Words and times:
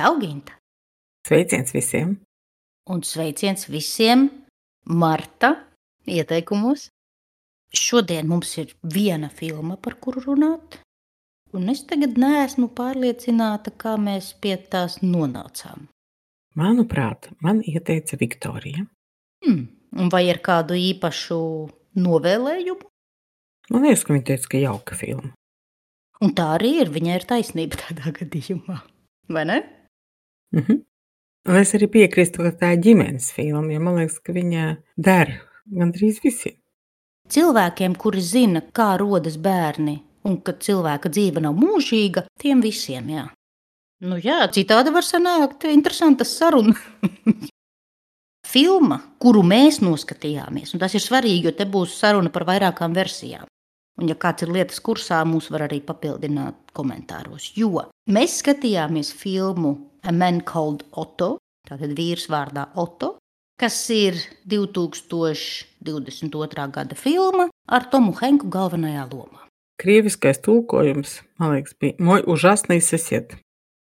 Čau, 0.00 0.14
Ginta! 0.16 0.54
Sveiciens 1.28 1.74
visiem! 1.74 2.14
Un 2.88 3.02
sveiciens 3.04 3.66
visiem 3.68 4.22
Marta 4.88 5.50
ieteikumos. 6.08 6.86
Šodien 7.68 8.30
mums 8.30 8.54
ir 8.62 8.70
viena 8.94 9.28
filma, 9.28 9.74
par 9.76 9.98
kuru 10.00 10.22
runāt. 10.24 10.78
Un 11.52 11.68
es 11.68 11.82
tagad 11.90 12.16
neesmu 12.16 12.70
pārliecināta, 12.78 13.74
kā 13.76 13.98
mēs 14.00 14.30
pie 14.40 14.54
tās 14.72 14.96
nonācām. 15.02 15.82
Manuprāt, 16.56 17.28
man 17.44 17.60
ieteica 17.60 18.16
Viktorija. 18.22 18.86
Hmm. 19.44 19.66
Un 20.00 20.08
vai 20.14 20.22
ar 20.32 20.40
kādu 20.40 20.78
īpašu 20.80 21.42
novēlējumu? 22.06 22.88
Man 23.74 23.84
liekas, 23.84 24.06
ka 24.06 24.16
viņa 24.16 24.24
teica, 24.32 24.48
ka 24.54 24.64
jauka 24.64 24.96
filma. 25.02 25.34
Un 26.24 26.32
tā 26.32 26.48
arī 26.54 26.72
ir. 26.86 26.94
Viņai 26.96 27.20
ir 27.20 27.28
taisnība 27.34 27.82
tādā 27.84 28.14
gadījumā. 28.22 28.78
Vai 29.36 29.44
ne? 29.52 29.58
Mhm. 30.56 30.80
Un 31.48 31.56
es 31.56 31.72
arī 31.76 31.88
piekrītu, 31.88 32.44
ka 32.44 32.52
tā 32.60 32.72
ir 32.74 32.82
ģimenes 32.84 33.30
filma, 33.32 33.72
jo 33.72 33.80
man 33.80 33.96
liekas, 33.96 34.18
ka 34.20 34.34
viņa 34.36 34.64
der 35.00 35.38
gandrīz 35.72 36.20
visiem. 36.20 36.58
Cilvēkiem, 37.30 37.94
kuri 37.96 38.20
zina, 38.20 38.60
kā 38.74 38.92
rodas 39.00 39.38
bērni, 39.40 40.00
un 40.26 40.40
ka 40.44 40.52
cilvēka 40.52 41.08
dzīve 41.08 41.40
nav 41.40 41.54
mūžīga, 41.56 42.26
tiem 42.42 42.60
visiem, 42.60 43.08
jā. 43.14 43.28
Nu 44.04 44.16
jā, 44.20 44.42
citādi 44.52 44.92
var 44.92 45.06
sanākt 45.06 45.64
interesanta 45.70 46.24
saruna. 46.24 46.74
Filma, 48.52 48.98
kuru 49.22 49.44
mēs 49.46 49.78
noskatījāmies, 49.84 50.74
un 50.74 50.82
tas 50.82 50.96
ir 50.96 51.04
svarīgi, 51.04 51.46
jo 51.48 51.54
te 51.56 51.68
būs 51.68 51.94
saruna 52.00 52.32
par 52.34 52.44
vairākām 52.48 52.96
versijām. 52.96 53.46
Un, 54.00 54.08
ja 54.08 54.16
kāds 54.16 54.46
ir 54.46 54.52
lietas 54.54 54.80
kursā, 54.82 55.20
mūs 55.28 55.50
var 55.52 55.66
arī 55.66 55.82
papildināt 55.84 56.72
komentāros. 56.76 57.50
Jo 57.56 57.84
mēs 58.10 58.38
skatījāmies 58.40 59.12
filmu 59.12 59.74
A 60.02 60.12
Man 60.12 60.40
Called 60.40 60.84
Otto, 60.96 61.38
tātad 61.68 61.92
vīrs 61.96 62.28
vārdā 62.32 62.68
Otto, 62.80 63.18
kas 63.60 63.90
ir 63.92 64.14
2022. 64.48 66.70
gada 66.72 66.94
filma 66.96 67.50
ar 67.68 67.84
Tomu 67.92 68.16
Henku 68.16 68.48
galvenajā 68.48 69.04
lomā. 69.12 69.40
Krieviskais 69.80 70.36
tulkojums, 70.44 71.22
man 71.40 71.56
liekas, 71.56 71.72
bija 71.80 71.96
Moj 72.04 72.26
užasnī 72.28 72.80
sesiet. 72.84 73.36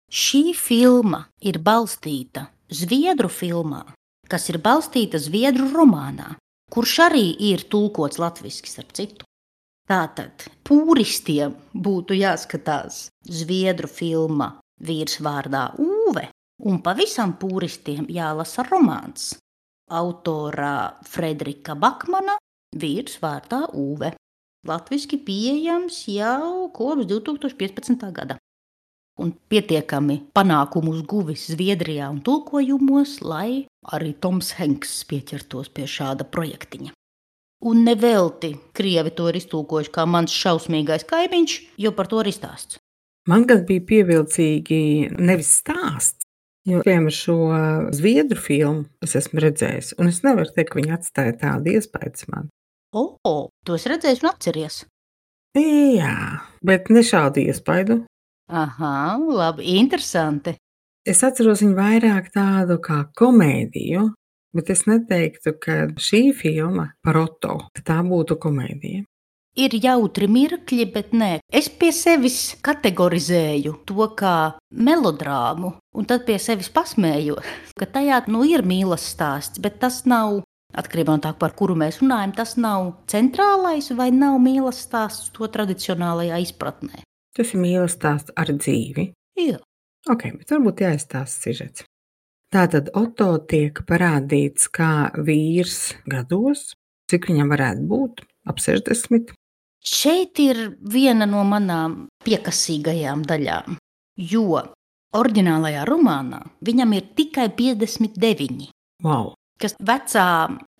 Šī 0.09 0.53
filma 0.57 1.27
ir 1.41 1.59
balstīta 1.61 2.49
Zviedru 2.69 3.29
filmā, 3.29 3.83
kas 4.29 4.49
ir 4.49 4.57
balstīta 4.61 5.21
Zviedru 5.21 5.69
romānā, 5.73 6.35
kurš 6.73 6.99
arī 7.09 7.27
ir 7.51 7.65
tulkots 7.69 8.21
latviešu 8.21 8.69
starp 8.69 8.93
citu. 8.97 9.25
Tātad 9.85 10.47
pūristiem 10.65 11.53
būtu 11.73 12.17
jāskatās 12.17 13.07
Zviedru 13.29 13.89
filma 13.89 14.55
Vīrs 14.83 15.19
vārdā 15.23 15.69
Uve, 15.79 16.27
un 16.67 16.81
pavisam 16.83 17.35
pūristiem 17.39 18.09
jālasa 18.11 18.65
romāns 18.67 19.33
autora 19.91 20.97
Frederika 21.05 21.75
Bakmana 21.75 22.39
Vīrs 22.75 23.19
vārdā 23.21 23.65
Uve. 23.73 24.15
Latvijasiski 24.65 25.19
pieejams 25.21 26.07
jau 26.09 26.71
kopš 26.73 27.05
2015. 27.11 28.09
gada 28.11 28.39
un 29.21 29.31
pietiekami 29.49 30.17
panākumus 30.35 31.03
guvis 31.07 31.47
Zviedrijā 31.53 32.09
un 32.11 32.19
tulkojumos, 32.25 33.19
lai 33.23 33.65
arī 33.95 34.13
Toms 34.19 34.55
Henks 34.59 35.03
pieķertos 35.09 35.71
pie 35.71 35.87
šāda 35.87 36.27
projektiņa. 36.27 36.91
Un 37.65 37.85
nevelti 37.87 38.51
krievi 38.75 39.13
to 39.15 39.29
ir 39.31 39.39
iztulkojuši 39.39 39.93
kā 39.95 40.03
mans 40.05 40.33
šausmīgais 40.35 41.07
kaimiņš, 41.07 41.55
jo 41.81 41.93
par 41.95 42.11
to 42.11 42.19
ir 42.21 42.29
izstāsts. 42.33 42.77
Man 43.29 43.45
gan 43.49 43.63
bija 43.65 43.81
pievilcīgi 43.89 44.81
nevis 45.17 45.49
stāsts, 45.61 46.27
jo, 46.69 46.81
piemēram, 46.85 47.09
šo 47.13 47.37
zviedru 47.97 48.41
filmu 48.41 48.85
es 49.05 49.15
esmu 49.17 49.41
redzējis, 49.41 49.95
un 49.97 50.11
es 50.11 50.21
nevaru 50.25 50.53
teikt, 50.53 50.73
ka 50.73 50.79
viņi 50.81 50.93
atstāja 50.93 51.37
tādu 51.41 51.73
iespēju 51.73 52.29
man. 52.33 52.51
O, 52.95 53.07
oh, 53.27 53.47
to 53.65 53.79
es 53.79 53.87
redzēju 53.89 54.21
un 54.23 54.29
atceries. 54.29 54.83
Jā, 55.55 56.43
bet 56.67 56.91
ne 56.91 57.01
šādu 57.05 57.41
iespaidu. 57.47 58.03
Aha, 58.51 59.15
labi, 59.17 59.73
interesanti. 59.79 60.53
Es 61.05 61.23
atceros 61.25 61.63
viņu 61.63 61.75
vairāk 61.77 62.29
tādu 62.33 62.77
kā 62.83 63.01
komēdiju, 63.17 64.05
bet 64.57 64.69
es 64.73 64.85
neteiktu, 64.89 65.55
ka 65.61 65.77
šī 66.01 66.29
filma 66.37 66.91
par 67.05 67.19
Otto 67.23 67.57
ka 67.73 67.83
tā 67.85 67.99
būtu 68.05 68.37
komēdija. 68.41 69.03
Ir 69.55 69.71
jautri 69.79 70.27
mirkļi, 70.27 70.85
bet 70.91 71.13
nē, 71.15 71.29
es 71.47 71.69
pie 71.71 71.93
sevis 71.95 72.57
kategorizēju 72.65 73.77
to 73.87 74.07
kā 74.19 74.35
melodrāmu, 74.75 75.71
un 75.95 76.07
tad 76.09 76.25
pie 76.27 76.35
sevis 76.43 76.67
pasmēju, 76.75 77.37
ka 77.79 77.87
tajā 77.87 78.25
nu 78.27 78.43
ir 78.47 78.65
mīlestības 78.67 79.13
stāsts, 79.15 79.63
bet 79.63 79.79
tas 79.83 80.03
nav 80.09 80.41
Atkarībā 80.75 81.13
no 81.15 81.23
tā, 81.23 81.29
par 81.39 81.53
kuru 81.55 81.71
mēs 81.79 82.01
runājam, 82.01 82.33
tas 82.35 82.57
nav 82.59 82.89
centrālais 83.07 83.85
vai 83.95 84.09
nav 84.11 84.41
mīlestības 84.43 84.81
stāsts 84.89 85.31
to 85.31 85.47
tradicionālajā 85.47 86.41
izpratnē. 86.43 87.05
Tas 87.35 87.53
ir 87.53 87.61
mīlestības 87.63 87.95
stāsts 87.95 88.35
ar 88.35 88.51
dzīvi. 88.51 89.05
Jā. 89.39 89.61
Ok, 90.11 90.27
bet 90.35 90.51
varbūt 90.51 90.83
jāizstāsta 90.83 91.47
sižets. 91.47 91.85
Tātad 92.51 92.91
Oto 92.95 93.29
tiek 93.47 93.79
parādīts 93.87 94.67
kā 94.71 95.13
vīrs 95.15 95.95
gados, 96.11 96.73
cik 97.11 97.31
viņam 97.31 97.55
varētu 97.55 97.87
būt 97.89 98.25
ap 98.51 98.59
60. 98.61 99.31
Šeit 99.85 100.39
ir 100.41 100.61
viena 100.81 101.27
no 101.29 101.43
manām 101.45 102.07
piekasīgajām 102.25 103.21
daļām, 103.29 103.77
jo 104.17 104.61
oriģinālajā 105.15 105.85
romānā 105.87 106.41
viņam 106.65 106.97
ir 106.97 107.09
tikai 107.17 107.51
59. 107.53 108.71
Wow! 109.05 109.35
kas 109.61 109.75
vecā, 109.79 110.27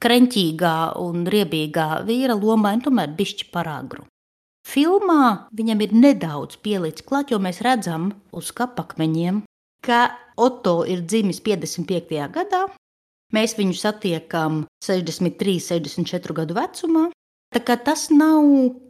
krenķīgā 0.04 0.76
un 1.02 1.26
riebīgā 1.32 2.04
vīra 2.08 2.36
lomā 2.38 2.76
ir 2.76 2.84
tomēr 2.86 3.16
bišķi 3.18 3.50
par 3.54 3.70
agru. 3.72 4.06
Filmā 4.66 5.48
viņam 5.56 5.84
ir 5.86 5.94
nedaudz 5.94 6.58
pielicis 6.66 7.06
klāt, 7.06 7.32
jo 7.32 7.40
mēs 7.40 7.62
redzam 7.66 8.10
uz 8.34 8.52
kapakmeņiem, 8.56 9.44
ka 9.86 10.08
Otto 10.36 10.82
ir 10.90 11.06
dzimis 11.08 11.38
55. 11.40 12.18
gadā. 12.34 12.66
Mēs 13.32 13.54
viņu 13.56 13.78
satiekam 13.78 14.66
63, 14.84 15.62
64 15.64 16.36
gadu 16.42 16.58
vecumā. 16.58 17.06
Tā 17.56 17.62
kā 17.64 17.78
tas 17.80 18.10
nav 18.12 18.44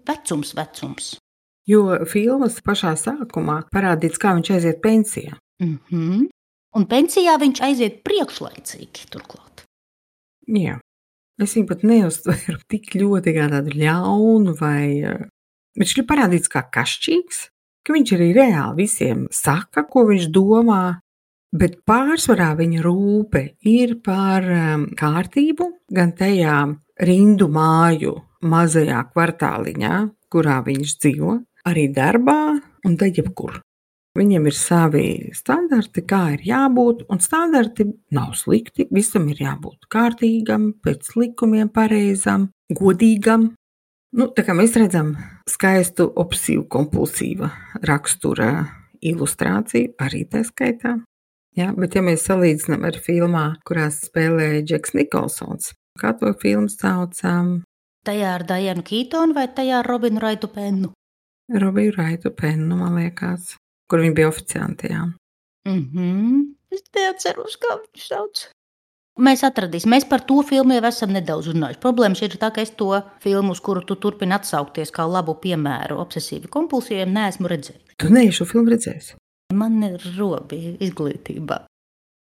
vecums, 0.10 0.56
vecums. 0.58 1.12
Jo 1.70 2.00
filmas 2.10 2.58
pašā 2.66 2.96
sākumā 2.98 3.60
parādīts, 3.74 4.18
kā 4.22 4.34
viņš 4.34 4.50
aiziet 4.56 4.82
pensijā. 4.82 5.38
Mm 5.62 5.78
-hmm. 5.90 6.24
Un 6.76 6.86
pensijā 6.90 7.38
viņš 7.40 7.62
aiziet 7.62 8.04
priekšlaicīgi 8.04 9.06
turklāt. 9.14 9.64
Jā. 10.48 10.80
Es 11.42 11.56
viņu 11.56 11.68
pat 11.68 11.84
neuztveru 11.84 12.60
tik 12.72 12.96
ļoti 12.96 13.34
kā 13.38 13.50
tādu 13.52 13.70
ļaunu, 13.76 14.58
vai 14.60 15.14
viņš 15.78 15.98
ir 15.98 16.06
parādīts 16.10 16.52
kā 16.52 16.64
kašķīgs, 16.64 17.50
ka 17.86 17.94
viņš 17.94 18.14
arī 18.18 18.34
reāli 18.34 18.76
visiem 18.76 19.28
saka, 19.32 19.84
ko 19.84 20.08
viņš 20.10 20.30
domā, 20.34 21.00
bet 21.54 21.84
pārsvarā 21.86 22.56
viņa 22.58 22.82
rūpe 22.82 23.44
ir 23.62 24.00
par 24.02 24.44
kārtību 24.98 25.70
gan 25.92 26.12
tajā 26.18 26.76
rindu 27.00 27.48
māju 27.48 28.16
mazajā 28.48 29.02
kvartāliņā, 29.12 29.96
kurā 30.32 30.62
viņš 30.66 30.98
dzīvo, 31.02 31.38
arī 31.70 31.88
darbā 31.94 32.40
un 32.86 32.98
te 33.00 33.10
jebkur. 33.10 33.62
Viņiem 34.16 34.46
ir 34.48 34.56
savi 34.56 35.08
standarti, 35.36 36.06
kā 36.08 36.22
ir 36.38 36.46
jābūt, 36.48 37.04
un 37.12 37.20
standarti 37.20 37.90
nav 38.16 38.32
slikti. 38.40 38.86
Visam 38.96 39.28
ir 39.34 39.42
jābūt 39.44 39.90
kārtīgam, 39.92 40.70
pēc 40.80 41.10
likumiem, 41.20 41.68
pareizam, 41.68 42.48
godīgam. 42.72 43.50
Nu, 44.16 44.30
tā 44.32 44.46
kā 44.48 44.56
mēs 44.56 44.78
redzam 44.80 45.18
skaistu 45.52 46.08
obsīvu 46.16 46.64
kompulsīva 46.72 47.52
rakstura 47.84 48.70
ilustrāciju, 49.04 49.98
arī 50.00 50.24
tā 50.32 50.46
skaitā. 50.48 50.96
Jā, 51.56 51.74
bet, 51.76 51.96
ja 51.96 52.04
mēs 52.04 52.24
salīdzinām 52.28 52.88
ar 52.88 52.98
filmā, 53.04 53.46
kurās 53.68 54.02
spēlēja 54.08 54.64
Džeks 54.64 54.96
Nikolsons, 54.96 55.74
kā 56.00 56.16
to 56.20 56.32
filmu 56.40 56.72
saucam? 56.72 57.66
Tajā 58.06 58.32
ar 58.38 58.46
Dianu 58.46 58.86
Kītonu 58.86 59.34
vai 59.34 59.48
tajā 59.50 59.82
ar 59.82 59.88
Robinu 59.90 60.22
Raitu 60.22 60.48
Pennu? 60.54 60.92
Robinu 61.62 61.94
Raitu 61.98 62.32
Pennu, 62.32 62.78
man 62.78 63.00
liekas 63.00 63.56
kur 63.90 64.02
viņa 64.02 64.18
bija 64.18 64.30
oficianti. 64.30 64.92
Jā. 64.92 65.06
Mm 65.68 65.82
-hmm. 65.94 66.44
Es 66.72 66.84
neatceros, 66.96 67.58
kā 67.62 67.78
viņš 67.82 68.08
sauc. 68.08 68.48
Mēs 69.20 69.44
atradīsim, 69.48 69.92
mēs 69.92 70.10
par 70.10 70.22
to 70.28 70.42
filmu 70.44 70.74
jau 70.74 70.88
esam 70.88 71.14
nedaudz 71.16 71.48
runājuši. 71.48 71.80
Problēma 71.80 72.24
ir 72.24 72.36
tā, 72.38 72.52
ka 72.54 72.62
es 72.62 72.72
to 72.72 73.02
filmu, 73.20 73.52
uz 73.52 73.60
kuru 73.60 73.82
tu 73.82 73.96
turpini 73.96 74.34
atsaukties 74.34 74.92
kā 74.92 75.06
labu 75.08 75.36
piemēru 75.36 75.96
obsesīvi 75.98 76.48
kompulsīviem, 76.48 77.14
neesmu 77.14 77.48
redzējis. 77.48 77.96
Tu 77.98 78.10
neesi 78.10 78.38
šo 78.38 78.46
filmu 78.46 78.70
redzējis? 78.70 79.16
Man 79.54 79.84
ir 79.84 80.02
robi 80.18 80.78
izglītībā. 80.80 81.66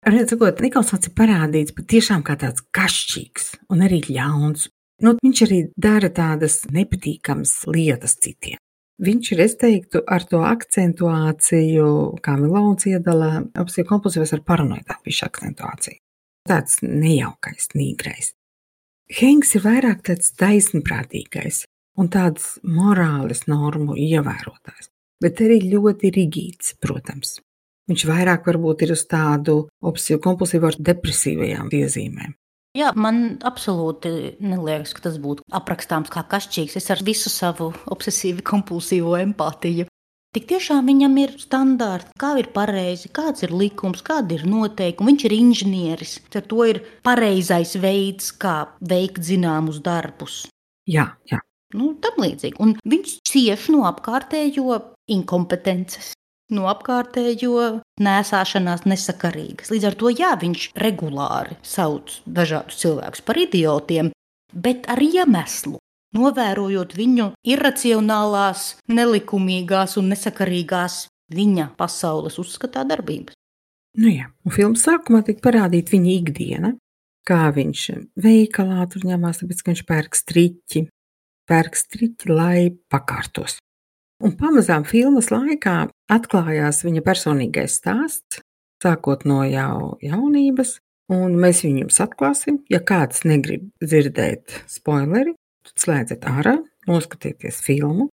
Arī 0.06 0.29
sakot, 0.29 0.61
Nikolsons 0.61 1.06
ir 1.06 1.15
parādīts 1.17 1.73
patiešām 1.73 2.23
kā 2.23 2.37
tāds 2.37 2.61
kašķīgs 2.76 3.55
un 3.71 3.81
arī 3.81 4.03
ļauns. 4.11 4.69
Nu, 5.02 5.17
viņš 5.19 5.41
arī 5.46 5.58
dara 5.81 6.11
tādas 6.14 6.61
nepatīkamas 6.70 7.64
lietas 7.67 8.14
citiem. 8.23 8.61
Viņš 9.02 9.31
ir, 9.35 9.41
es 9.43 9.56
teiktu, 9.58 10.05
ar 10.06 10.23
to 10.31 10.44
akcentuāciju, 10.46 11.87
kā 12.23 12.37
Milons 12.38 12.87
iedala 12.87 13.43
obsesiju 13.58 13.88
kompulsīvas 13.88 14.37
ar 14.37 14.44
paranoidāvišu 14.46 15.26
akcentuāciju. 15.26 15.99
Tāds 16.46 16.79
nejaukais, 16.85 17.73
nīgrais. 17.75 18.31
Henks 19.11 19.56
ir 19.58 19.64
vairāk 19.64 20.05
tāds 20.06 20.31
taisnprātīgais 20.38 21.64
un 21.99 22.11
tāds 22.12 22.55
morāles 22.62 23.44
normu 23.50 23.97
ievērotājs, 23.99 24.93
bet 25.23 25.43
arī 25.43 25.58
ļoti 25.75 26.12
rigīds, 26.14 26.76
protams. 26.79 27.40
Viņš 27.90 28.06
vairāk 28.08 28.47
varbūt 28.49 28.87
ir 28.87 28.94
uz 28.94 29.02
tādu 29.11 29.67
obsesiju 29.85 30.23
kompulsīvu 30.25 30.70
ar 30.70 30.79
depresīvajām 30.88 31.69
iezīmēm. 31.82 32.38
Jā, 32.75 32.91
man 32.99 33.37
absolūti 33.47 34.35
neliekas, 34.43 34.97
ka 34.97 35.05
tas 35.06 35.19
būtu 35.23 35.44
aprakstāms 35.55 36.11
kā 36.11 36.25
kašķīgs. 36.26 36.75
Es 36.81 36.91
ar 36.91 37.03
visu 37.06 37.31
savu 37.31 37.71
obsesīvu, 37.94 38.43
kompulsīvo 38.47 39.15
empātiju. 39.21 39.87
Tik 40.35 40.49
tiešām 40.50 40.88
viņam 40.91 41.12
ir 41.23 41.37
standarti, 41.38 42.11
kā 42.19 42.32
ir 42.41 42.49
pareizi, 42.56 43.12
kāds 43.15 43.44
ir 43.47 43.55
likums, 43.55 44.03
kāda 44.03 44.35
ir 44.35 44.43
noteikuma. 44.50 45.12
Viņš 45.12 45.26
ir 45.29 45.35
inženieris. 45.37 46.17
Ar 46.35 46.49
to 46.50 46.67
ir 46.67 46.82
pareizais 47.06 47.76
veids, 47.79 48.32
kā 48.35 48.56
veikt 48.82 49.23
zināmus 49.23 49.79
darbus. 49.85 50.41
Jā, 50.91 51.12
jā. 51.31 51.38
Nu, 51.79 51.93
tam 52.03 52.19
līdzīgi. 52.26 52.59
Un 52.59 52.75
viņš 52.82 53.15
cieš 53.31 53.71
no 53.71 53.87
apkārtējo 53.87 54.81
inkompetences 55.15 56.11
no 56.52 56.67
apkārtējo 56.70 57.81
nēsāšanās 58.05 58.85
nesakarīgas. 58.88 59.70
Līdz 59.73 59.88
ar 59.88 59.96
to 60.00 60.12
jā, 60.12 60.32
viņš 60.41 60.69
regulāri 60.81 61.56
sauc 61.64 62.19
dažādus 62.26 62.81
cilvēkus 62.82 63.25
par 63.25 63.41
idiotiem, 63.41 64.12
bet 64.52 64.88
ar 64.91 65.02
iemeslu. 65.02 65.79
Novērojot 66.14 66.93
viņu 66.94 67.32
irracionālās, 67.50 68.76
nelikumīgās 68.87 69.96
un 69.99 70.12
nesakarīgās 70.12 71.08
viņa 71.35 71.73
pasaules 71.79 72.38
uzskatā 72.38 72.85
darbības. 72.87 73.35
Nu 73.99 74.11
jā, 74.11 74.29
un 74.47 74.55
filmas 74.55 74.85
sākumā 74.87 75.25
tika 75.26 75.43
parādīta 75.49 75.94
viņa 75.94 76.14
ikdiena, 76.14 76.70
kā 77.26 77.49
viņš 77.55 77.82
veikalā 78.20 78.87
tur 78.90 79.06
ņemās, 79.11 79.43
tāpēc, 79.43 79.62
ka 79.62 79.73
viņš 79.73 79.82
pērk 79.90 80.19
striķi, 80.19 80.87
pērk 81.50 81.79
striķi, 81.79 82.31
lai 82.31 82.58
pakārtos. 82.90 83.58
Un 84.22 84.37
pamazām 84.38 84.84
filmas 84.87 85.31
laikā 85.34 85.88
atklājās 86.12 86.84
viņa 86.87 87.02
personīgais 87.05 87.78
stāsts, 87.81 88.40
sākot 88.82 89.25
no 89.26 89.43
jau 89.49 89.96
jaunības, 90.05 90.78
un 91.12 91.34
mēs 91.40 91.64
viņu 91.64 91.84
jums 91.84 92.00
atklāsim. 92.05 92.61
Ja 92.70 92.81
kāds 92.84 93.25
negrib 93.26 93.66
dzirdēt 93.82 94.62
spoileri, 94.70 95.34
tad 95.66 95.82
slēdziet 95.82 96.28
ārā, 96.31 96.58
noskatieties 96.88 97.61
filmu. 97.64 98.08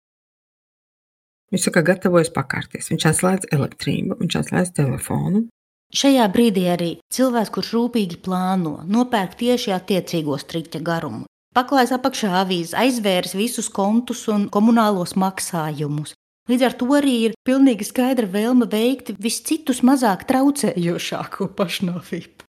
Viņš 1.50 1.66
saka, 1.66 1.82
gatavojas 1.82 2.30
pakārties. 2.34 2.92
Viņš 2.92 3.08
atslēdz 3.10 3.50
elektrību, 3.56 4.20
viņš 4.22 4.36
atslēdz 4.44 4.76
telefonu. 4.78 5.48
Šajā 5.90 6.28
brīdī 6.30 6.68
arī 6.70 6.90
cilvēks, 7.10 7.50
kurš 7.56 7.72
rūpīgi 7.74 8.20
plāno, 8.22 8.76
nopērk 8.86 9.34
tieši 9.40 9.74
attiecīgo 9.74 10.38
striķa 10.38 10.84
garumu, 10.86 11.24
Paklājs 11.58 11.92
apakšā 11.96 12.30
avīzes, 12.44 12.76
aizvērs 12.78 13.34
visus 13.34 13.70
kontus 13.74 14.28
un 14.30 14.48
komunālos 14.54 15.16
maksājumus. 15.18 16.14
Līdz 16.50 16.66
ar 16.66 16.76
to 16.78 16.88
arī 16.98 17.16
ir 17.28 17.34
pilnīgi 17.46 17.88
skaidra 17.90 18.30
vēlme 18.30 18.66
veikt 18.70 19.12
viscitus 19.22 19.84
mazāk 19.86 20.28
traucējošāko 20.30 21.50
pašnāvību. 21.58 22.46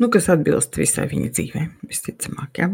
Nu, 0.00 0.08
kas 0.10 0.28
atbilst 0.32 0.76
visai 0.80 1.06
viņa 1.10 1.30
dzīvē, 1.36 1.64
visticamāk. 1.88 2.60
Ja? 2.60 2.70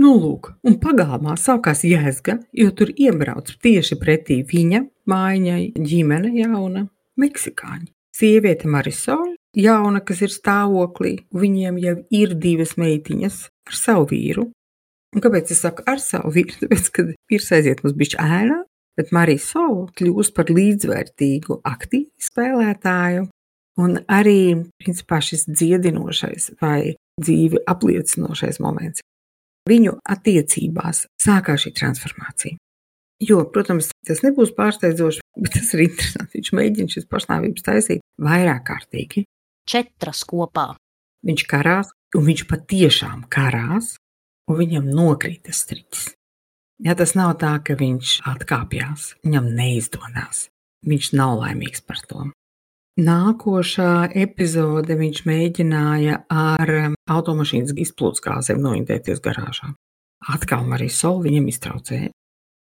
Nu, 0.00 0.14
lūk, 0.16 0.54
un 0.64 0.78
pagalmā 0.82 1.36
sākās 1.40 1.84
jēzga, 1.84 2.38
jo 2.56 2.70
tur 2.76 2.92
iebrauc 2.92 3.52
tieši 3.62 3.98
pretī 4.00 4.40
viņa 4.48 4.82
mājiņai 5.10 5.64
ģimene 5.76 6.32
jauna 6.38 6.86
meksikāņi. 7.20 7.90
Sieviete 8.16 8.68
Marisola, 8.68 9.34
jauna, 9.56 10.00
kas 10.04 10.24
ir 10.24 10.32
stāvoklī, 10.32 11.14
viņiem 11.36 11.76
jau 11.84 11.98
ir 12.16 12.32
divas 12.40 12.74
meitiņas 12.80 13.44
ar 13.68 13.76
savu 13.76 14.08
vīru, 14.10 14.48
Un 15.10 15.22
kāpēc 15.24 15.50
es 15.50 15.62
saku 15.64 15.84
ar 15.90 16.00
savu 16.02 16.32
vīru? 16.34 16.54
Tāpēc, 16.62 16.90
kad 16.94 17.12
vīrs 17.30 17.50
aiziet 17.56 17.82
mums 17.84 17.98
bišķi 17.98 18.20
ēnā, 18.22 18.62
bet 18.98 19.12
Marija 19.16 19.42
Sola 19.42 19.88
kļūst 19.98 20.34
par 20.36 20.52
līdzvērtīgu 20.54 21.60
aktīvu 21.66 22.30
spēlētāju. 22.30 23.28
Un 23.80 24.00
arī, 24.12 24.40
principā, 24.82 25.20
šis 25.24 25.46
dziedinošais 25.48 26.50
vai 26.60 26.96
dzīvi 27.20 27.62
apliecinošais 27.70 28.58
moments. 28.60 29.04
Viņu 29.68 29.94
attiecībās 30.08 31.06
sākās 31.20 31.64
šī 31.64 31.72
transformācija. 31.78 32.58
Jo, 33.20 33.42
protams, 33.52 33.90
tas 34.08 34.22
nebūs 34.24 34.54
pārsteidzoši, 34.56 35.22
bet 35.36 35.54
tas 35.58 35.72
ir 35.76 35.84
interesanti. 35.84 36.38
Viņš 36.38 36.52
mēģina 36.56 36.94
šīs 36.94 37.08
pašnāvības 37.10 37.66
taisīt 37.66 38.04
vairāk 38.20 38.64
kārtīgi. 38.68 39.26
Četras 39.68 40.22
kopā. 40.28 40.70
Viņš 41.28 41.44
karās, 41.48 41.92
un 42.16 42.24
viņš 42.26 42.46
patiešām 42.48 43.26
karās 43.32 43.94
un 44.50 44.58
viņam 44.58 44.90
nokrīt 44.90 45.46
tas 45.46 45.62
striķis. 45.64 46.10
Ja 46.80 46.96
tas 46.96 47.12
nav 47.14 47.34
tā, 47.40 47.54
ka 47.64 47.76
viņš 47.76 48.20
atkāpjas, 48.28 49.14
viņam 49.24 49.50
neizdodas. 49.56 50.48
Viņš 50.88 51.10
nav 51.12 51.36
laimīgs 51.42 51.82
par 51.84 52.00
to. 52.08 52.30
Nākošā 53.00 54.10
epizode 54.18 54.96
viņš 54.96 55.20
mēģināja 55.28 56.22
ar 56.32 56.72
um, 56.78 56.96
automašīnas 57.08 57.76
izplūdsgāzēm 57.84 58.60
noindēties 58.64 59.20
garāžā. 59.24 59.74
Atkal 60.32 60.66
Marija 60.68 60.96
Sola 60.96 61.24
viņam 61.28 61.46
iztraucēja. 61.52 62.10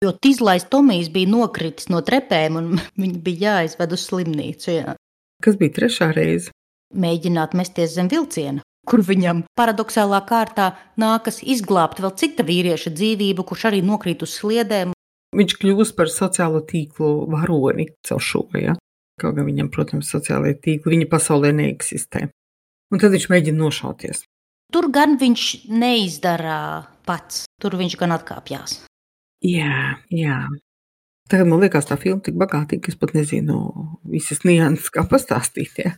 Jo 0.03 0.13
Tīzlais 0.15 0.67
Tomijs 0.71 1.09
bija 1.11 1.31
nokritis 1.31 1.89
no 1.91 2.03
trepēm 2.05 2.59
un 2.59 2.71
viņa 3.01 3.23
bija 3.23 3.55
jāizved 3.55 3.95
uz 3.95 4.05
slimnīcu. 4.11 4.71
Jā. 4.75 4.95
Kas 5.43 5.59
bija 5.59 5.79
trešā 5.79 6.11
reize? 6.15 6.53
Mēģināt 6.95 7.55
mesties 7.55 7.95
zem 7.95 8.11
vilciena 8.11 8.63
kur 8.87 9.03
viņam 9.05 9.43
paradoxālā 9.57 10.21
kārtā 10.27 10.71
nākas 10.99 11.41
izglābt 11.43 12.01
vēl 12.03 12.13
cita 12.19 12.45
vīrieša 12.47 12.93
dzīvību, 12.95 13.45
kurš 13.45 13.69
arī 13.71 13.81
nokrīt 13.85 14.23
uz 14.25 14.37
sliedēm. 14.39 14.93
Viņš 15.35 15.55
kļūst 15.61 15.95
par 15.97 16.09
sociālo 16.09 16.63
tīklu 16.65 17.27
varoni 17.29 17.89
caur 18.07 18.23
šo. 18.23 18.47
Ja? 18.57 18.75
Kaut 19.19 19.35
gan 19.37 19.45
viņam, 19.45 19.69
protams, 19.73 20.09
sociālajie 20.09 20.57
tīkli 20.63 20.95
viņa 20.95 21.09
pasaulē 21.11 21.51
neeksistē. 21.53 22.29
Un 22.89 23.01
tad 23.01 23.13
viņš 23.13 23.27
mēģina 23.29 23.59
nošauties. 23.59 24.23
Tur 24.73 24.89
gan 24.93 25.17
viņš 25.21 25.43
neizdara 25.69 26.87
pats, 27.05 27.45
tur 27.61 27.77
viņš 27.77 27.97
gan 27.99 28.13
atkāpjas. 28.17 28.83
Jā, 29.45 29.99
jā. 30.13 30.41
Tagad 31.29 31.49
man 31.49 31.61
liekas, 31.61 31.87
tā 31.89 31.97
filma 32.01 32.23
tik 32.25 32.37
bagātīga, 32.41 32.87
ka 32.87 32.91
es 32.93 32.97
pat 32.99 33.13
nezinu 33.17 33.59
visas 34.09 34.41
nianses, 34.45 34.89
kā 34.93 35.05
pastāstīt. 35.09 35.77
Ja? 35.81 35.93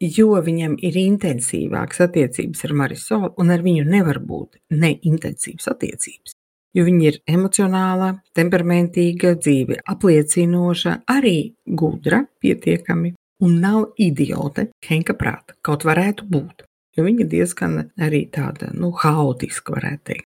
Jo 0.00 0.34
viņam 0.40 0.76
ir 0.80 0.96
intensīvākas 0.96 2.00
attiecības 2.06 2.64
ar 2.66 2.76
Marisolu, 2.82 3.32
un 3.38 3.52
ar 3.52 3.64
viņu 3.64 3.84
nevar 3.88 4.20
būt 4.24 4.60
neintensīvas 4.72 5.68
attiecības. 5.74 6.36
Jo 6.76 6.84
viņa 6.86 7.06
ir 7.08 7.18
emocionāla, 7.26 8.12
temperamentīga, 8.36 9.34
dzīve 9.42 9.80
apliecinoša, 9.90 11.00
arī 11.10 11.52
gudra, 11.66 12.22
pietiekami, 12.40 13.14
un 13.42 13.56
nav 13.60 13.90
idiote, 13.98 14.68
henka 14.86 15.16
prāta, 15.18 15.56
kaut 15.66 15.84
varētu 15.88 16.28
būt. 16.30 16.64
Jo 16.96 17.06
viņa 17.06 17.26
diezgan 17.30 17.78
arī 18.02 18.24
tāda, 18.30 18.70
nu, 18.74 18.92
haotiska, 18.94 19.74
varētu 19.76 20.04
teikt. 20.12 20.26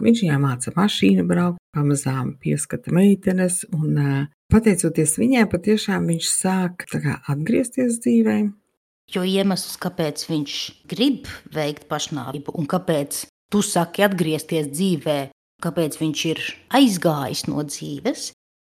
Viņš 0.00 0.22
viņai 0.24 0.38
māca 0.40 0.72
mašīnu 0.76 1.26
braukt, 1.28 1.60
pamazām 1.76 2.34
pieskata 2.40 2.92
meitenes, 2.96 3.62
un 3.76 3.98
pateicoties 4.52 5.18
viņai, 5.20 5.44
patiešām 5.52 6.08
viņš 6.08 6.30
sāk 6.30 6.86
kā, 6.92 7.18
atgriezties 7.28 8.00
dzīvē, 8.00 8.38
Jo 9.10 9.24
iemesls, 9.26 9.74
kāpēc 9.82 10.22
viņš 10.30 10.56
grib 10.90 11.26
veikt 11.54 11.88
pašnāvību 11.90 12.54
un 12.54 12.68
kāpēc 12.70 13.24
tu 13.50 13.62
saki 13.66 14.04
atgriezties 14.06 14.70
dzīvē, 14.70 15.18
kāpēc 15.64 15.98
viņš 15.98 16.26
ir 16.30 16.42
aizgājis 16.78 17.48
no 17.50 17.64
dzīves, 17.66 18.30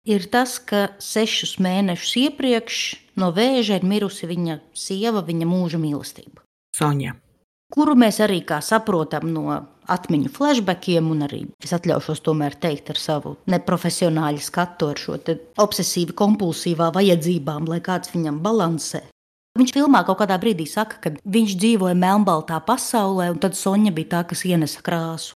ir 0.07 0.29
tas, 0.31 0.57
ka 0.63 0.93
sešus 1.03 1.57
mēnešus 1.61 2.15
iepriekš 2.23 2.79
no 3.19 3.31
vēža 3.35 3.81
ir 3.81 3.87
mirusi 3.87 4.29
viņa 4.29 4.61
sieva, 4.73 5.25
viņa 5.25 5.49
mūža 5.49 5.81
mīlestība. 5.81 6.41
Sonja. 6.77 7.17
Kuru 7.71 7.95
mēs 7.95 8.19
arī 8.19 8.41
saprotam 8.59 9.29
no 9.31 9.45
atmiņu 9.91 10.31
flashbackiem, 10.35 11.07
un 11.11 11.23
arī 11.27 11.45
es 11.63 11.71
atļaušos 11.75 12.19
tomēr 12.23 12.57
teikt 12.59 12.91
ar 12.91 12.99
savu 12.99 13.37
neprofesionāļu 13.51 14.43
skatu, 14.43 14.91
ar 14.91 14.99
šo 14.99 15.15
obsesīvu, 15.59 16.15
kompulsīvā 16.15 16.91
vajadzībām, 16.95 17.67
lai 17.71 17.79
kāds 17.79 18.11
viņam 18.11 18.41
balansē. 18.43 19.05
Viņš 19.61 19.75
filmā 19.75 19.99
kaut 20.01 20.17
kādā 20.17 20.39
brīdī 20.41 20.65
saka, 20.65 20.97
ka 20.97 21.09
viņš 21.21 21.51
dzīvoja 21.61 21.93
melnbaltā 21.93 22.57
pasaulē, 22.65 23.27
un 23.29 23.37
tad 23.43 23.53
Sonja 23.53 23.91
bija 23.93 24.09
tā, 24.15 24.21
kas 24.31 24.41
ienesa 24.49 24.81
krāsu. 24.81 25.35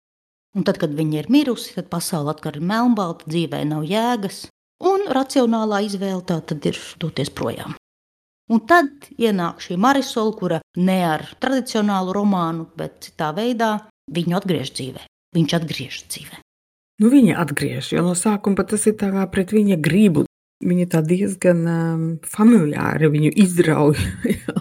Un 0.53 0.61
tad, 0.67 0.77
kad 0.77 0.93
viņa 0.93 1.23
ir 1.23 1.29
mirusi, 1.33 1.71
tad 1.73 1.87
pasaule 1.89 2.29
atkal 2.29 2.59
ir 2.59 2.67
melnbalta, 2.69 3.25
dzīvē 3.25 3.63
nav 3.65 3.87
jēgas, 3.89 4.43
un 4.85 5.07
racionālā 5.17 5.81
izvēle 5.87 6.21
tā 6.29 6.37
tad 6.45 6.69
ir 6.69 6.77
doties 7.01 7.33
projām. 7.33 7.73
Un 8.53 8.61
tad 8.69 9.09
ienāk 9.17 9.65
šī 9.65 9.79
Marisola, 9.81 10.37
kura 10.37 10.61
ne 10.77 10.99
ar 11.07 11.25
tradicionālu 11.41 12.13
romānu, 12.13 12.69
bet 12.77 12.99
citā 13.07 13.31
veidā 13.33 13.71
viņu 14.13 14.37
atgriež 14.37 14.75
dzīvē. 14.77 15.07
Viņš 15.33 15.57
atgriežas 15.57 16.05
dzīvē. 16.13 16.43
nu, 17.01 17.09
viņa 17.09 17.41
atgriež. 17.41 17.95
Jo 17.97 18.05
no 18.05 18.13
sākuma 18.13 18.67
tas 18.69 18.85
ir 18.85 18.99
tā 19.01 19.09
kā 19.09 19.25
pret 19.33 19.49
viņa 19.49 19.81
gribu. 19.81 20.27
Viņa 20.61 20.87
tā 20.93 21.01
diezgan 21.05 21.63
um, 21.69 22.03
familiāri 22.27 23.09
viņu 23.13 23.31
izrauj. 23.43 23.97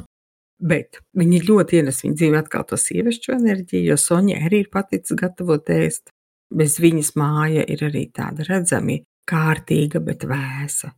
Bet 0.71 1.01
viņi 1.17 1.43
ļoti 1.47 1.81
ienes 1.81 2.03
viņa 2.05 2.19
dzīvē 2.21 2.41
atkal 2.43 2.67
to 2.69 2.77
sievišķu 2.81 3.33
enerģiju, 3.37 3.87
jo 3.93 3.97
Sonja 4.01 4.43
arī 4.45 4.65
ir 4.65 4.73
paticis 4.73 5.17
gatavot 5.17 5.73
ēst. 5.73 6.13
Bez 6.51 6.77
viņas 6.83 7.15
māja 7.21 7.65
ir 7.71 7.85
arī 7.87 8.09
tāda 8.13 8.45
redzami 8.49 9.01
kārtīga, 9.31 10.03
bet 10.05 10.27
vēsa. 10.29 10.91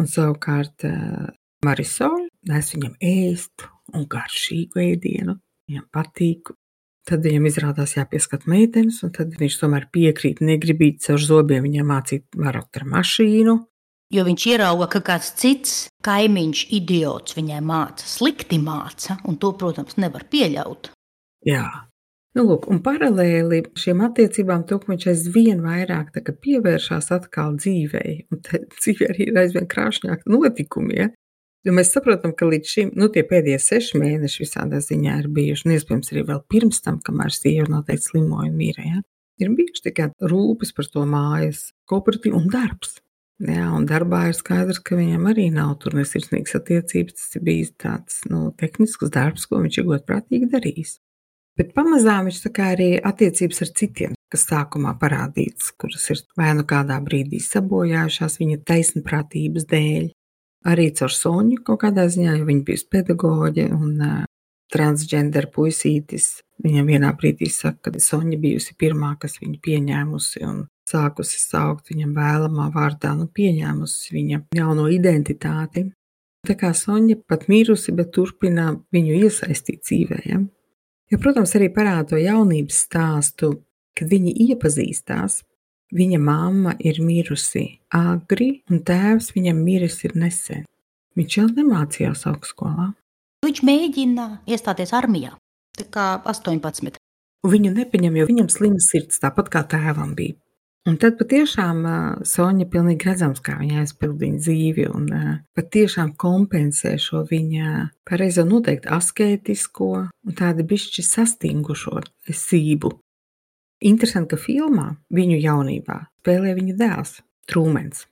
Un 0.00 0.08
savukārt 0.10 0.86
uh, 0.88 1.28
Marisola 1.66 2.24
nes 2.48 2.74
viņam 2.74 2.98
ēst 3.00 3.66
un 3.94 4.06
garšīgu 4.10 4.82
ēdienu. 4.88 5.38
Viņam 5.68 5.88
patīk, 5.94 6.52
Tad 7.04 7.20
viņam 7.20 7.44
izrādās 7.50 7.98
jāpieskat 7.98 8.46
meitenes, 8.48 9.02
un 9.04 9.10
tad 9.12 9.34
viņš 9.36 9.58
tomēr 9.60 9.90
piekrīt, 9.92 10.38
negribīt 10.40 11.02
caur 11.04 11.20
zobiem 11.20 11.66
viņai 11.66 11.82
mācīt 11.84 12.38
varot 12.40 12.78
ar 12.80 12.86
mašīnu. 12.88 13.58
Jo 14.14 14.22
viņš 14.28 14.44
ierauga, 14.52 14.86
ka 14.92 15.00
kāds 15.02 15.32
cits 15.40 15.72
kaimiņš, 16.06 16.66
idiots 16.76 17.34
viņai 17.34 17.62
māca, 17.66 18.06
slikti 18.06 18.60
māca, 18.62 19.18
un 19.26 19.40
to, 19.42 19.50
protams, 19.58 19.96
nevar 19.98 20.28
pieļaut. 20.30 20.92
Jā, 21.44 21.66
Nu, 22.34 22.42
lūk, 22.48 22.64
un 22.66 22.80
paralēli 22.82 23.60
šīm 23.78 24.00
attiecībām, 24.08 24.64
viņš 24.66 25.04
aizvien 25.12 25.60
vairāk 25.62 26.16
pievēršās 26.42 27.12
atkal 27.14 27.54
dzīvei, 27.60 28.24
un 28.34 28.40
dzīvē 28.80 29.10
arī 29.12 29.28
ir 29.28 29.38
aizvien 29.38 29.68
krāšņāk 29.70 30.24
notikumi. 30.26 30.96
Ja? 30.98 31.06
Jo 31.64 31.74
mēs 31.76 31.94
saprotam, 31.94 32.34
ka 32.34 32.48
līdz 32.50 32.72
šim 32.72 32.90
nu, 32.98 33.06
pēdējie 33.14 33.60
seši 33.62 34.00
mēneši 34.02 34.42
visādā 34.42 34.82
ziņā 34.82 35.20
ir 35.22 35.30
bijuši, 35.36 35.68
un 35.68 35.76
iespējams 35.76 36.10
arī 36.10 36.24
vēl 36.32 36.42
pirms 36.50 36.82
tam, 36.82 36.98
kamēr 37.06 37.32
sieva 37.32 37.70
noteikti 37.70 38.10
slimoja 38.10 38.50
un 38.50 38.58
mīra. 38.58 38.88
Ja? 38.90 39.04
Ir 39.38 39.54
bijuši 39.54 39.86
tikai 39.86 40.10
rūpes 40.26 40.74
par 40.74 40.90
to 40.90 41.06
mājas, 41.06 41.68
kooperatīvu 41.90 42.42
un 42.42 42.50
darbs. 42.50 42.98
Jā, 43.42 43.64
un 43.74 43.82
darbā 43.90 44.28
ir 44.30 44.36
skaidrs, 44.38 44.78
ka 44.78 44.94
viņam 44.94 45.24
arī 45.32 45.48
nav 45.50 45.72
tur 45.82 45.96
nesirsnīgas 45.98 46.54
attiecības. 46.60 47.16
Tas 47.18 47.38
ir 47.38 47.42
bijis 47.46 47.72
tāds 47.82 48.20
nu, 48.30 48.52
tehnisks 48.60 49.10
darbs, 49.10 49.48
ko 49.50 49.58
viņš 49.64 49.80
ir 49.80 49.88
godprātīgi 49.88 50.50
darījis. 50.52 50.98
Bet 51.58 51.72
pamazām 51.74 52.28
viņš 52.28 52.40
arī 52.62 52.88
attiecības 52.98 53.62
ar 53.62 53.70
citiem, 53.78 54.14
kas 54.30 54.46
sākumā 54.48 54.94
parādīts, 54.98 55.70
kuras 55.78 56.08
ir 56.10 56.22
vai 56.38 56.50
nu 56.58 56.64
kādā 56.66 56.98
brīdī 57.02 57.38
sabojājušās 57.42 58.38
viņa 58.40 58.62
taisnprātības 58.70 59.66
dēļ, 59.70 60.08
arī 60.70 60.88
caur 60.98 61.14
Soņu 61.14 61.60
kaut 61.66 61.82
kādā 61.84 62.08
ziņā, 62.10 62.38
jo 62.38 62.48
viņa 62.48 62.64
bija 62.66 62.86
pedagoģe 62.90 63.68
un 63.74 63.92
uh, 64.02 64.24
transgender 64.74 65.46
puisītis. 65.54 66.40
Viņam 66.64 66.90
vienā 66.90 67.10
brīdī 67.18 67.50
saka, 67.50 67.90
ka 67.90 68.02
Soņa 68.02 68.38
bijusi 68.42 68.74
pirmā, 68.78 69.14
kas 69.18 69.38
viņu 69.42 69.58
pieņēmusi 69.62 70.42
un 70.46 70.64
sākusi 70.90 71.40
saukt 71.40 71.92
viņam 71.92 72.12
vēlamā 72.16 72.68
vārdā, 72.74 73.14
nu 73.18 73.28
pieņēmusi 73.28 74.14
viņa 74.14 74.40
jauno 74.58 74.88
identitāti. 74.92 75.88
Tā 76.44 76.58
kā 76.60 76.74
Soņa 76.76 77.22
pat 77.28 77.46
mirusi, 77.48 77.94
bet 77.96 78.12
turpina 78.12 78.74
viņu 78.92 79.16
iesaistīt 79.24 79.80
dzīvē. 79.86 80.20
Ja? 80.28 80.42
Jo, 81.12 81.20
protams, 81.22 81.54
arī 81.56 81.70
parāda 81.72 82.12
to 82.12 82.20
jaunības 82.20 82.82
stāstu, 82.84 83.54
kad 83.96 84.12
viņi 84.12 84.34
iepazīstās, 84.50 85.40
Viņa 85.94 86.18
mamma 86.18 86.72
ir 86.82 86.96
mirusi 87.06 87.78
agri, 87.94 88.64
un 88.66 88.80
tēvs 88.82 89.30
viņam 89.36 89.60
miris 89.62 90.00
ir 90.02 90.16
nesen. 90.18 90.64
Viņš 91.14 91.36
jau 91.38 91.44
nemācījās 91.54 92.24
augstskolā. 92.30 92.88
Viņš 93.46 93.60
mēģina 93.68 94.24
iestāties 94.50 94.90
armijā, 94.96 95.36
tā 95.78 95.86
kā 95.94 96.06
18. 96.32 96.98
Viņu 97.46 97.74
nepieņem, 97.76 98.16
jo 98.18 98.26
viņam 98.26 98.48
slims 98.50 98.88
sirds, 98.90 99.20
tāpat 99.22 99.52
kā 99.52 99.62
tēvam 99.70 100.16
bija. 100.18 100.34
Un 100.84 100.98
tad 101.00 101.14
patiešām 101.16 101.78
uh, 101.88 102.00
Sonja 102.28 102.66
pilnīgi 102.68 103.06
redzams, 103.08 103.40
kā 103.40 103.54
viņa 103.56 103.80
aizpildīja 103.80 104.36
dzīvi 104.36 104.84
un 104.92 105.06
uh, 105.08 105.30
patiešām 105.56 106.10
kompensē 106.20 106.98
šo 107.00 107.22
viņa 107.30 107.86
pareizo 108.04 108.44
noteikti 108.44 108.90
asketisko 108.92 109.88
un 110.04 110.36
tādu 110.36 110.66
bišķi 110.68 111.06
sastingušo 111.08 112.02
esību. 112.28 112.92
Interesanti, 113.88 114.34
ka 114.34 114.42
filmā 114.44 114.90
viņu 115.12 115.40
jaunībā 115.40 115.98
spēlē 116.20 116.52
viņa 116.60 116.76
dēls 116.84 117.16
Trūmens. 117.48 118.04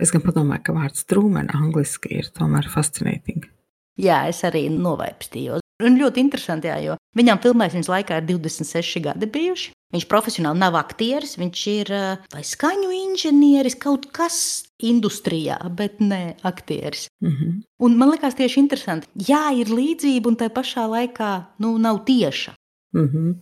Es 0.00 0.12
gan 0.14 0.24
padomāju, 0.24 0.64
ka 0.64 0.78
vārds 0.80 1.04
Trūmens 1.08 1.52
angliski 1.60 2.22
ir 2.22 2.32
tomēr 2.32 2.72
fascinētīgi. 2.72 3.52
Jā, 4.00 4.22
es 4.32 4.40
arī 4.48 4.68
novaipstījos. 4.72 5.67
Un 5.84 5.98
ļoti 6.00 6.22
interesanti, 6.24 6.66
jā, 6.70 6.78
jo 6.82 6.96
viņam 7.18 7.38
filmēšanas 7.42 7.90
laikā 7.90 8.18
ir 8.18 8.26
26 8.26 9.02
gadi 9.04 9.28
bijuši. 9.30 9.74
Viņš 9.94 10.04
profesionāli 10.10 10.60
nav 10.60 10.74
aktieris, 10.76 11.38
viņš 11.40 11.60
ir 11.72 11.92
vai 12.34 12.42
skaņu 12.44 12.90
inženieris, 12.92 13.78
kaut 13.80 14.10
kas 14.12 14.66
industrijā, 14.84 15.56
bet 15.70 16.00
ne 16.00 16.36
aktieris. 16.42 17.06
Mm 17.24 17.30
-hmm. 17.30 17.54
Un 17.78 17.96
man 17.96 18.10
liekas, 18.10 18.34
tieši 18.34 18.60
interesanti, 18.60 19.08
jā, 19.16 19.48
ir 19.56 19.70
līdzība, 19.72 20.28
un 20.28 20.36
tā 20.36 20.50
pašā 20.50 20.84
laikā 20.90 21.46
nu, 21.58 21.78
nav 21.78 22.04
tieša. 22.04 22.52
Mm 22.92 23.08
-hmm 23.08 23.34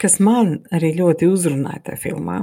kas 0.00 0.18
man 0.24 0.58
arī 0.74 0.94
ļoti 0.98 1.28
uzrunāja 1.28 1.84
tajā 1.90 2.00
filmā. 2.06 2.40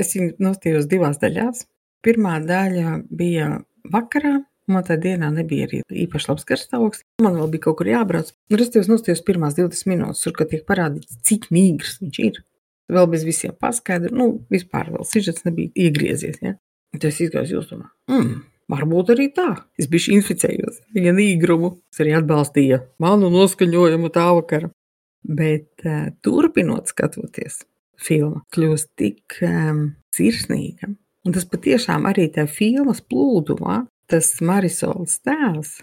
Es 0.00 0.14
viņu 0.16 0.36
nostājos 0.42 0.88
divās 0.90 1.20
daļās. 1.22 1.66
Pirmā 2.04 2.38
daļa 2.44 2.98
bija 3.10 3.48
vakarā. 3.92 4.40
Man 4.70 4.84
tajā 4.86 5.00
dienā 5.02 5.32
nebija 5.34 5.66
arī 5.66 5.80
īpaši 6.04 6.28
labs 6.30 6.46
garstāvoklis. 6.46 7.02
Man 7.24 7.34
vēl 7.40 7.50
bija 7.50 7.64
kaut 7.64 7.80
kur 7.80 7.90
jābrauc. 7.90 8.30
Tev 8.52 8.90
nostājos 8.90 9.24
pirmās 9.26 9.56
20 9.58 9.90
minūtes, 9.90 10.22
tur, 10.22 10.36
kad 10.36 10.52
tiek 10.52 10.62
parādīts, 10.68 11.18
cik 11.26 11.48
nīgrs 11.54 11.98
viņš 12.02 12.20
ir. 12.22 12.38
Vēl 12.92 13.08
bez 13.10 13.24
visiem 13.26 13.56
paskaidrojumiem, 13.58 14.20
nu, 14.20 14.46
vispār 14.52 14.92
vēl 14.94 15.06
sižets 15.08 15.46
nebija 15.48 15.72
iegriezies. 15.86 16.38
Ja? 16.44 16.54
Un 16.92 17.02
tas 17.02 17.18
izgājās 17.24 17.54
jūs 17.54 17.70
domā, 17.70 17.88
mm, 18.10 18.32
varbūt 18.70 19.12
arī 19.14 19.30
tā. 19.34 19.48
Es 19.80 19.88
biju 19.90 20.14
inficējos 20.18 20.82
viņa 20.94 21.16
nīgrumu. 21.16 21.74
Es 21.92 22.02
arī 22.04 22.14
atbalstīju 22.18 22.82
manu 23.02 23.32
noskaņojumu 23.32 24.12
tā 24.14 24.28
vakara. 24.36 24.70
Bet 25.22 25.86
uh, 25.86 26.10
turpinot 26.22 26.90
skatoties, 26.90 27.60
filma 28.02 28.42
kļūst 28.54 28.90
tik 28.98 29.38
um, 29.46 29.84
sirsnīga. 30.14 30.90
Un 31.22 31.34
tas 31.36 31.46
patiešām 31.46 32.08
arī 32.10 32.26
tajā 32.34 32.48
filmas 32.50 32.98
plūdumā, 33.06 33.84
tas 34.10 34.34
Marisolas 34.44 35.18
tēls, 35.24 35.80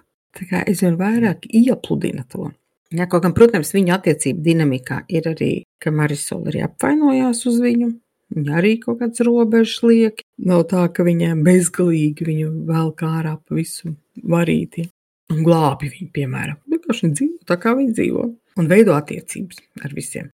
aizvien 0.64 0.98
vairāk 1.00 1.48
iepludina 1.50 2.26
to. 2.30 2.50
Ja, 2.90 3.06
kaut 3.06 3.22
gan, 3.22 3.36
protams, 3.38 3.70
viņa 3.76 4.00
attiecību 4.00 4.42
dinamikā 4.42 5.04
ir 5.14 5.28
arī, 5.30 5.52
ka 5.82 5.92
Marisola 5.94 6.50
arī 6.50 6.64
apvainojās 6.66 7.44
uz 7.50 7.60
viņu. 7.62 7.92
Viņa 8.34 8.56
arī 8.58 8.76
kaut 8.82 9.00
kāds 9.02 9.22
robežs 9.26 9.80
liek. 9.86 10.24
Nav 10.46 10.66
tā, 10.70 10.88
ka 10.94 11.06
viņa 11.06 11.36
bezgalīgi 11.46 12.26
viņu 12.26 12.50
vēl 12.70 12.92
kā 12.98 13.12
ārā 13.22 13.36
pa 13.38 13.58
visu 13.58 13.94
varīti 14.22 14.88
un 15.34 15.46
glābi 15.46 15.90
viņu, 15.94 16.10
piemēram. 16.14 16.60
Vienkārši 16.70 17.12
dzīvo 17.14 17.50
tā, 17.50 17.58
kā 17.62 17.76
viņa 17.78 17.96
dzīvo 17.98 18.26
un 18.60 18.70
veido 18.70 18.96
attiecības 18.98 19.62
ar 19.86 19.96
visiem. 19.98 20.30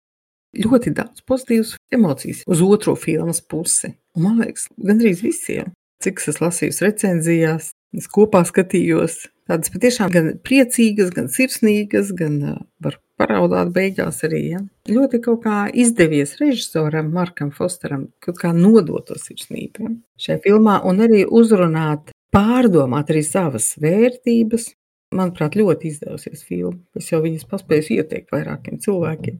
Ļoti 0.55 0.93
daudz 0.95 1.25
pozitīvas 1.27 1.75
emocijas 1.95 2.45
uz 2.47 2.63
otro 2.63 2.95
filmas 2.99 3.43
pusi. 3.43 3.91
Un, 4.15 4.29
man 4.29 4.39
liekas, 4.43 4.69
gandrīz 4.79 5.25
visiem, 5.27 5.75
cik 6.03 6.23
es 6.31 6.41
lasīju 6.43 6.75
recenzijās, 6.85 7.71
es 7.97 8.11
kopā 8.11 8.45
skatījos. 8.49 9.25
Tādas 9.45 9.73
patiešām 9.75 10.13
gan 10.13 10.29
priecīgas, 10.41 11.11
gan 11.13 11.27
sirsnīgas, 11.29 12.15
gan 12.17 12.39
var 12.81 12.97
paraudāt 13.21 13.73
beigās 13.75 14.23
arī. 14.27 14.41
Ja? 14.55 14.61
Ļoti 14.89 15.21
kaut 15.25 15.43
kā 15.45 15.59
izdevies 15.69 16.37
režisoram 16.41 17.11
Markam 17.15 17.53
Fosteram 17.55 18.09
kaut 18.25 18.41
kā 18.41 18.55
nodot 18.57 19.07
to 19.11 19.19
sirsnību 19.21 19.85
ja? 19.85 19.93
šajā 20.27 20.41
filmā 20.47 20.79
un 20.89 21.05
arī 21.05 21.25
uzrunāt, 21.29 22.15
pārdomāt 22.35 23.13
arī 23.13 23.23
savas 23.27 23.75
vērtības, 23.83 24.71
manuprāt, 25.15 25.59
ļoti 25.59 25.93
izdevusies 25.93 26.43
filma. 26.49 26.81
Es 26.99 27.13
jau 27.13 27.21
viņas 27.25 27.47
paspēju 27.51 28.01
ieteikt 28.01 28.33
vairākiem 28.35 28.81
cilvēkiem, 28.83 29.39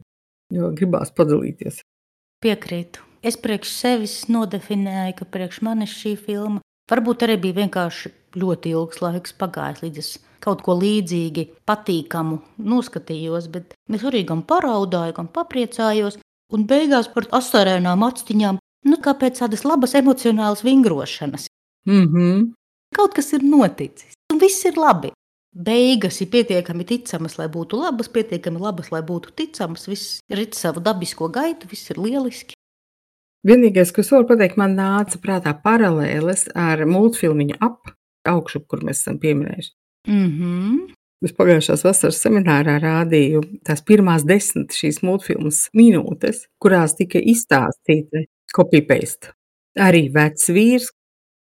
jo 0.55 0.71
gribās 0.77 1.11
padalīties. 1.15 1.81
Piekrītu. 2.45 3.03
Es 3.25 3.39
priekš 3.41 3.71
sevis 3.73 4.13
nodefinēju, 4.29 5.15
ka 5.17 5.25
priekš 5.25 5.63
manis 5.65 5.93
šī 5.97 6.13
filma 6.27 6.61
varbūt 6.91 7.23
arī 7.25 7.39
bija 7.41 7.57
vienkārši 7.63 8.11
ļoti 8.37 8.73
ilgs 8.75 9.01
laiks 9.01 9.33
pagājis, 9.39 9.81
līdz 9.81 10.01
es 10.03 10.09
kaut 10.45 10.61
ko 10.65 10.75
līdzīgi 10.77 11.47
patīkamu 11.65 12.37
noskatījos, 12.61 13.47
bet 13.49 13.73
es 13.89 14.05
arī 14.05 14.21
gan 14.29 14.43
paraudāju, 14.45 15.15
gan 15.17 15.31
papriecājos, 15.33 16.19
un 16.53 16.67
beigās 16.69 17.09
par 17.15 17.25
asarēnām 17.39 18.05
actiņām, 18.05 18.61
nu 18.91 19.01
kā 19.01 19.15
pēc 19.17 19.41
tādas 19.41 19.65
labas 19.65 19.97
emocionālas 19.97 20.61
vingrošanas. 20.67 21.49
Mm 21.89 22.07
-hmm. 22.13 22.49
Kaut 22.95 23.13
kas 23.17 23.33
ir 23.33 23.41
noticis, 23.43 24.13
un 24.31 24.39
viss 24.39 24.65
ir 24.65 24.77
labi 24.77 25.11
beigas 25.55 26.19
ir 26.21 26.29
pietiekami 26.29 26.85
ticamas, 26.85 27.37
lai 27.39 27.47
būtu 27.47 27.79
labas, 27.79 28.09
pietiekami 28.11 28.59
labas, 28.59 28.91
lai 28.91 29.01
būtu 29.01 29.31
ticamas. 29.35 29.87
Viss 29.87 30.19
rit 30.29 30.53
savu 30.53 30.83
dabisko 30.83 31.29
gaitu, 31.29 31.67
viss 31.71 31.89
ir 31.89 31.97
lieliski. 31.97 32.54
Vienīgais, 33.45 33.91
ko 33.93 34.01
es 34.01 34.09
varu 34.09 34.25
pateikt, 34.31 34.57
man 34.57 34.73
nāca 34.73 35.19
prātā 35.21 35.53
paralēles 35.61 36.47
ar 36.57 36.81
multfilmu 36.89 37.51
ap 37.61 37.91
augšu, 38.25 38.63
kur 38.65 38.81
mēs 38.81 39.03
esam 39.03 39.19
pieminējuši. 39.21 39.71
Mm 40.07 40.29
-hmm. 40.37 40.77
Es 41.25 41.33
pagājušās 41.33 41.83
vasaras 41.85 42.19
seminārā 42.21 42.79
rādīju 42.81 43.41
tās 43.65 43.81
pirmās 43.81 44.25
desmit 44.25 44.73
šīs 44.73 45.01
multfilmas 45.01 45.69
minūtes, 45.73 46.47
kurās 46.61 46.95
tika 46.95 47.19
izstāstīta 47.19 48.25
copy-paste. 48.55 49.33
arī 49.75 50.09
vecs 50.13 50.49
vīrs. 50.49 50.91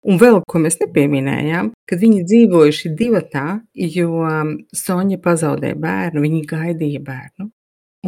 Un 0.02 0.18
vēl, 0.18 0.40
ko 0.49 0.59
mēs 0.59 0.80
nepieminējām, 0.80 1.71
kad 1.87 1.99
viņi 1.99 2.25
dzīvojuši 2.25 2.90
divatā, 2.99 3.61
jo 3.75 4.11
Sonja 4.75 5.18
pazaudēja 5.18 5.75
bērnu, 5.75 6.21
viņi 6.21 6.47
gaidīja 6.47 7.00
bērnu. 7.00 7.50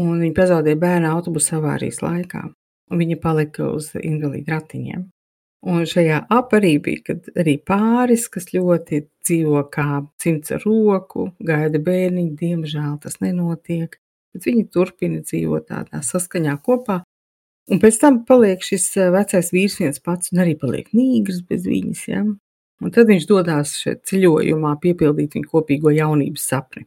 Un 0.02 0.20
viņa 0.20 0.34
pazaudēja 0.34 0.76
bērnu 0.76 1.06
autobusa 1.06 1.56
avārijas 1.60 2.02
laikā. 2.02 2.42
Viņa 2.92 3.16
palika 3.22 3.70
uz 3.72 3.92
invalīdu 3.96 4.52
ratiņiem. 4.52 5.04
Un 5.64 5.86
šajā 5.88 6.18
aparī 6.34 6.74
bija 6.84 7.16
arī 7.40 7.54
pāris, 7.64 8.26
kas 8.28 8.50
ļoti 8.52 9.00
dzīvo 9.24 9.62
kā 9.72 10.02
cimds 10.20 10.52
ar 10.52 10.60
roku, 10.66 11.30
gaida 11.40 11.80
bērniņu, 11.80 12.34
diemžēl 12.36 12.98
tas 13.00 13.16
nenotiek. 13.24 13.96
Bet 14.34 14.44
viņi 14.44 14.66
turpina 14.74 15.22
dzīvot 15.24 15.70
tādā 15.70 16.02
saskaņā 16.04 16.58
kopā. 16.66 17.00
Un 17.72 17.80
pēc 17.80 17.96
tam 18.02 18.18
paliek 18.28 18.60
šis 18.60 18.90
eh, 19.00 19.08
vecais 19.14 19.48
vīrs 19.54 19.78
viens 19.80 20.02
pats, 20.04 20.34
un 20.34 20.42
arī 20.44 20.52
paliek 20.60 20.90
nīgrs 20.92 21.40
bez 21.48 21.64
viņas. 21.64 22.02
Ja? 22.10 22.24
Un 22.84 22.92
tad 22.92 23.08
viņš 23.08 23.24
dodas 23.30 23.72
šeit 23.80 24.02
ceļojumā, 24.10 24.74
piepildīt 24.82 25.38
viņa 25.38 25.48
kopīgo 25.48 25.94
jaunības 25.94 26.44
sapni. 26.50 26.84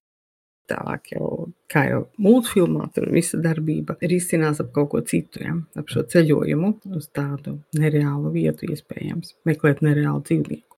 Tālāk 0.68 1.14
jau, 1.14 1.28
kā 1.72 1.86
jau 1.88 2.02
multfilmā, 2.20 2.90
tur 2.96 3.08
visa 3.14 3.40
darbība 3.40 3.96
ir 4.04 4.18
izcīnās 4.18 4.60
ap 4.60 4.74
kaut 4.76 4.90
ko 4.92 5.02
citu, 5.08 5.40
ja? 5.46 5.54
ap 5.80 5.88
šo 5.92 6.04
ceļojumu 6.12 6.74
uz 6.98 7.08
tādu 7.16 7.58
nereālu 7.80 8.34
vietu, 8.36 8.68
iespējams, 8.74 9.38
meklēt 9.48 9.80
nereālu 9.86 10.26
dzīvnieku. 10.28 10.76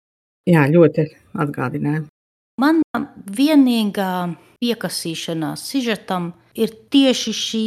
Jā, 0.50 0.67
ļoti 0.69 1.08
atgādināja. 1.41 2.05
Man 2.62 2.84
vienīgā 3.39 4.12
piekasīšanās 4.60 5.63
sižetam 5.72 6.34
ir 6.60 6.74
tieši 6.91 7.34
šī 7.36 7.63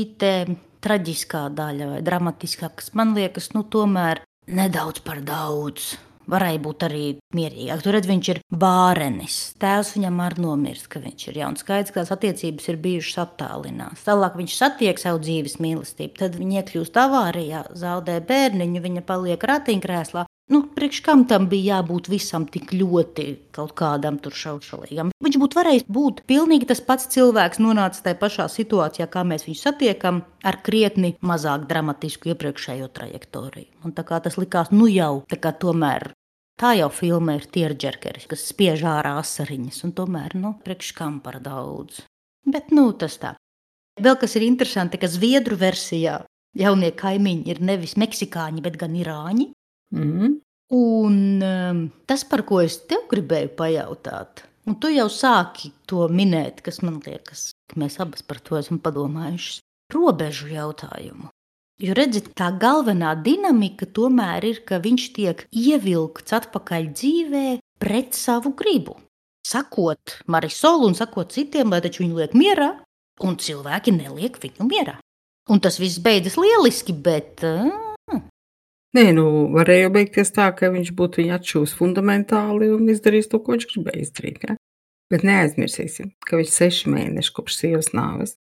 traģiskā 0.83 1.47
daļa 1.57 1.91
vai 1.95 2.01
dramatiskā, 2.05 2.71
kas 2.77 2.93
man 2.99 3.15
liekas, 3.17 3.53
nu, 3.57 3.65
tomēr 3.65 4.23
nedaudz 4.51 5.03
par 5.07 5.23
daudz. 5.25 5.95
Varēja 6.31 6.61
būt 6.63 6.85
arī 6.87 7.05
mierīgāk. 7.35 7.83
Tur 7.83 7.97
redz, 7.97 8.09
viņš 8.11 8.29
ir 8.33 8.41
bārenis. 8.63 9.39
Tēvs 9.63 9.95
viņam 9.97 10.21
arī 10.27 10.45
nomirst, 10.45 10.89
ka 10.93 11.03
viņš 11.03 11.29
ir 11.29 11.41
jauns. 11.43 11.65
Skaidrs, 11.65 11.95
ka 11.95 12.03
tās 12.03 12.15
attiecības 12.15 12.69
ir 12.71 12.79
bijušas 12.85 13.23
attālināts. 13.25 14.05
Tālāk 14.07 14.39
viņš 14.39 14.59
satiek 14.59 15.03
savu 15.03 15.23
dzīves 15.25 15.59
mīlestību, 15.63 16.15
tad 16.23 16.39
viņa 16.39 16.61
iekļūst 16.63 17.01
avārijā, 17.03 17.65
zaudē 17.79 18.21
bērniņu, 18.29 18.85
viņa 18.87 19.07
paliek 19.09 19.51
ratiņkrēslā. 19.53 20.27
Nu, 20.51 20.63
priekš 20.75 21.01
kam 21.07 21.23
tam 21.31 21.47
bija 21.49 21.79
jābūt 21.79 22.09
visam 22.11 22.45
tik 22.51 22.73
ļoti 22.75 23.27
kaut 23.55 23.73
kādam 23.79 24.19
tur 24.21 24.35
šaušalīgam? 24.37 25.13
Viņš 25.23 25.39
būtu 25.39 25.59
varējis 25.59 25.85
būt 25.87 26.25
pilnīgi 26.29 26.67
tas 26.73 26.83
pats 26.85 27.07
cilvēks, 27.15 27.61
nonācis 27.63 28.03
tajā 28.05 28.19
pašā 28.21 28.49
situācijā, 28.51 29.07
kā 29.13 29.23
mēs 29.29 29.47
viņu 29.47 29.61
satiekam, 29.61 30.23
ar 30.43 30.59
krietni 30.67 31.15
mazāk 31.23 31.69
dramatisku 31.71 32.33
iepriekšējo 32.35 32.91
trajektoriju. 32.99 33.71
Un 33.87 33.95
tā 33.97 34.05
kā 34.09 34.19
tas 34.25 34.37
likās, 34.41 34.75
nu 34.75 34.91
jau 34.91 35.23
tā 35.31 35.39
kā 35.39 35.55
tomēr. 35.55 36.11
Tā 36.61 36.75
jau 36.77 36.91
filmē 36.93 37.39
ir 37.39 37.47
tierģerkeris, 37.55 38.27
kas 38.31 38.45
spiež 38.51 38.85
ārā 38.87 39.15
asariņas, 39.23 39.81
un 39.87 39.95
tomēr, 39.97 40.37
nu, 40.39 40.53
priekš 40.67 40.93
kam 40.99 41.23
par 41.25 41.41
daudz. 41.43 42.03
Bet, 42.45 42.75
nu, 42.75 42.91
tas 42.99 43.17
tā. 43.23 43.33
Vēl 44.03 44.19
kas 44.21 44.37
ir 44.37 44.45
interesanti, 44.47 45.01
ka 45.01 45.09
zviedru 45.11 45.57
versijā 45.59 46.21
jaunie 46.59 46.93
kaimiņi 46.97 47.51
ir 47.51 47.61
nevis 47.65 47.97
meksikāņi, 48.01 48.63
bet 48.65 48.79
gan 48.81 48.95
irāņi. 48.99 49.51
Mm. 49.93 50.39
Un 50.73 51.17
um, 51.45 51.83
tas, 52.09 52.25
par 52.25 52.47
ko 52.49 52.63
es 52.65 52.79
tev 52.89 53.05
gribēju 53.11 53.51
pajautāt, 53.59 54.47
un 54.65 54.79
tu 54.81 54.89
jau 54.89 55.05
sāki 55.13 55.69
to 55.91 56.07
minēt, 56.09 56.63
kas 56.65 56.81
man 56.81 56.97
liekas, 57.05 57.51
ka 57.69 57.77
mēs 57.83 57.99
abas 58.01 58.25
par 58.25 58.41
to 58.41 58.57
esam 58.57 58.81
padomājušas, 58.81 59.61
robežu 59.93 60.49
jautājumu. 60.55 61.29
Jo 61.83 61.97
redziet, 61.99 62.31
tā 62.39 62.49
galvenā 62.57 63.13
dinamika 63.21 63.89
tomēr 63.91 64.47
ir, 64.49 64.63
ka 64.65 64.79
viņš 64.81 65.07
tiek 65.17 65.45
ievilkts 65.51 66.33
atpakaļ 66.39 66.89
dzīvē 66.95 67.47
pret 67.83 68.17
savu 68.17 68.55
gribu. 68.57 68.97
Sakot 69.45 70.21
Marisolu 70.31 70.87
un 70.89 70.97
sakot 70.97 71.35
citiem, 71.35 71.73
lai 71.75 71.83
taču 71.85 72.05
viņu 72.05 72.21
liek 72.23 72.37
mierā, 72.39 72.71
un 73.27 73.37
cilvēki 73.37 73.93
neliek 73.97 74.39
viņu 74.41 74.69
mierā. 74.71 75.01
Un 75.51 75.61
tas 75.61 75.81
viss 75.83 76.01
beidzas 76.01 76.39
lieliski, 76.39 76.95
bet 76.95 77.43
uh, 77.45 77.92
Nē, 78.93 79.07
nu, 79.17 79.25
varēja 79.55 79.89
beigties 79.93 80.35
tā, 80.37 80.51
ka 80.53 80.69
viņš 80.73 80.91
būtu 80.97 81.23
viņu 81.23 81.35
atšūs 81.39 81.73
fundamentāli 81.79 82.69
un 82.75 82.91
izdarījis 82.93 83.31
to, 83.33 83.41
ko 83.41 83.55
viņš 83.55 83.69
gribēja 83.71 84.05
izdarīt. 84.05 84.43
Ja? 84.45 84.57
Bet 85.13 85.25
neaizmirsīsim, 85.25 86.11
ka 86.29 86.37
viņš 86.41 86.51
seši 86.53 86.93
mēneši 86.93 87.33
kopš 87.37 87.57
sievas 87.57 87.93
nāves. 87.97 88.37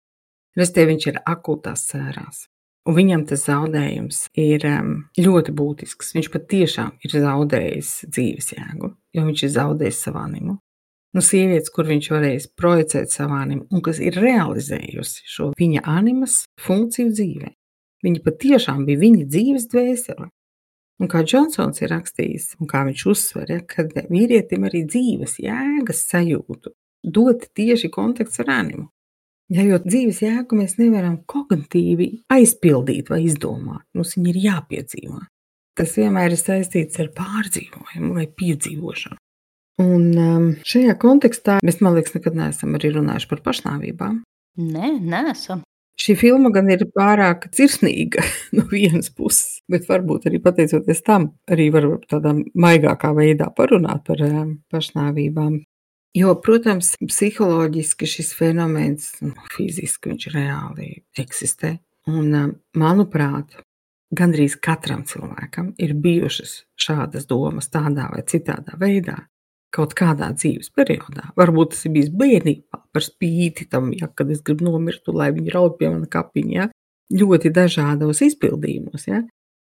Respektīvi, 0.58 0.90
viņš 0.92 1.06
ir 1.08 1.20
akūtās 1.32 1.86
sērās. 1.88 2.42
Un 2.88 2.96
viņam 2.98 3.22
tas 3.30 3.46
zaudējums 3.46 4.18
ir 4.42 4.66
um, 4.68 4.90
ļoti 5.16 5.54
būtisks. 5.56 6.12
Viņš 6.16 6.28
patiešām 6.34 6.90
ir 7.06 7.14
zaudējis 7.24 7.92
dzīves 8.10 8.52
jēgu, 8.56 8.92
jo 9.14 9.24
viņš 9.28 9.46
ir 9.46 9.52
zaudējis 9.54 10.02
savu 10.08 10.20
animu. 10.20 10.58
Nu, 11.12 11.24
sievietes, 11.24 11.72
kur 11.72 11.88
viņš 11.88 12.10
varēs 12.12 12.50
projicēt 12.58 13.12
savu 13.12 13.36
animu, 13.36 13.66
un 13.72 13.84
kas 13.84 14.00
ir 14.02 14.16
realizējusi 14.20 15.26
šo 15.28 15.50
viņa 15.56 15.84
animas 15.88 16.42
funkciju 16.60 17.12
dzīvē. 17.12 17.52
Viņa 18.02 18.22
patiešām 18.24 18.84
bija 18.88 19.00
viņa 19.04 19.28
dzīves 19.30 19.68
dvēsele. 19.72 20.28
Un 21.00 21.08
kā 21.10 21.22
Džonsons 21.26 21.80
ir 21.82 21.90
rakstījis, 21.90 22.52
un 22.60 22.68
kā 22.70 22.84
viņš 22.86 23.04
uzsver, 23.10 23.48
ja, 23.50 23.62
ka 23.66 23.86
vīrietim 24.10 24.68
arī 24.68 24.84
dzīves 24.86 25.38
jēgas 25.42 26.04
sajūtu 26.10 26.74
dot 27.02 27.48
tieši 27.56 27.90
kontakts 27.90 28.42
ar 28.44 28.52
animu. 28.60 28.88
Ja, 29.52 29.64
jo 29.66 29.80
dzīves 29.82 30.22
jēgu 30.22 30.56
mēs 30.56 30.78
nevaram 30.78 31.18
kognitīvi 31.28 32.08
aizpildīt 32.32 33.10
vai 33.12 33.24
izdomāt, 33.26 33.84
mums 33.96 34.14
viņa 34.16 34.30
ir 34.30 34.38
jāpiedzīvo. 34.46 35.18
Tas 35.76 35.96
vienmēr 35.96 36.32
ir 36.32 36.40
saistīts 36.40 37.00
ar 37.02 37.10
pārdzīvojumu 37.16 38.14
vai 38.16 38.28
piedzīvošanu. 38.28 39.18
Un 39.82 40.06
um, 40.20 40.48
šajā 40.68 40.94
kontekstā 41.00 41.58
mēs, 41.64 41.80
man 41.84 41.96
liekas, 41.96 42.14
nekad 42.16 42.36
neesam 42.38 42.76
arī 42.76 42.92
runājuši 42.94 43.28
par 43.30 43.40
pašnāvībām. 43.48 44.20
Nē, 44.60 44.90
neesam. 45.00 45.62
Šī 46.00 46.14
filma 46.16 46.50
gan 46.54 46.70
ir 46.72 46.86
pārāk 46.96 47.50
sirsnīga 47.54 48.24
no 48.56 48.64
vienas 48.70 49.10
puses, 49.12 49.60
bet 49.70 49.88
varbūt 49.90 50.28
arī 50.30 50.40
pateicoties 50.42 51.02
tam, 51.06 51.32
arī 51.50 51.68
var 51.74 51.88
tādā 52.08 52.34
maigākā 52.54 53.12
veidā 53.16 53.50
parunāt 53.56 54.06
par 54.08 54.22
um, 54.26 54.56
pašnāvībām. 54.72 55.60
Jo, 56.16 56.34
protams, 56.44 56.94
psiholoģiski 57.00 58.08
šis 58.08 58.32
fenomens, 58.36 59.12
nu, 59.24 59.32
fiziski 59.54 60.12
viņš 60.12 60.28
reāli 60.34 60.88
eksistē. 61.20 61.78
Un, 62.10 62.32
um, 62.36 62.56
manuprāt, 62.76 63.60
gandrīz 64.12 64.58
katram 64.60 65.06
cilvēkam 65.08 65.72
ir 65.80 65.94
bijušas 65.96 66.62
šādas 66.76 67.28
domas 67.30 67.70
tādā 67.72 68.10
vai 68.12 68.24
citādā 68.28 68.76
veidā 68.80 69.22
kaut 69.72 69.94
kādā 69.98 70.30
dzīves 70.36 70.72
periodā. 70.76 71.30
Varbūt 71.38 71.72
tas 71.74 71.86
ir 71.88 71.94
bijis 71.96 72.10
bērnībā, 72.12 72.80
par 72.92 73.04
spīti 73.04 73.68
tam, 73.72 73.90
ja, 73.96 74.10
kad 74.12 74.30
es 74.32 74.42
gribu 74.44 74.68
nomirt, 74.68 75.08
lai 75.08 75.30
viņi 75.34 75.54
raud 75.54 75.78
pie 75.78 75.88
manas 75.90 76.12
kapiņa. 76.12 76.52
Ja? 76.58 76.68
Ļoti 77.12 77.52
dažādos 77.52 78.22
izpildījumos. 78.24 79.08
Ja? 79.08 79.22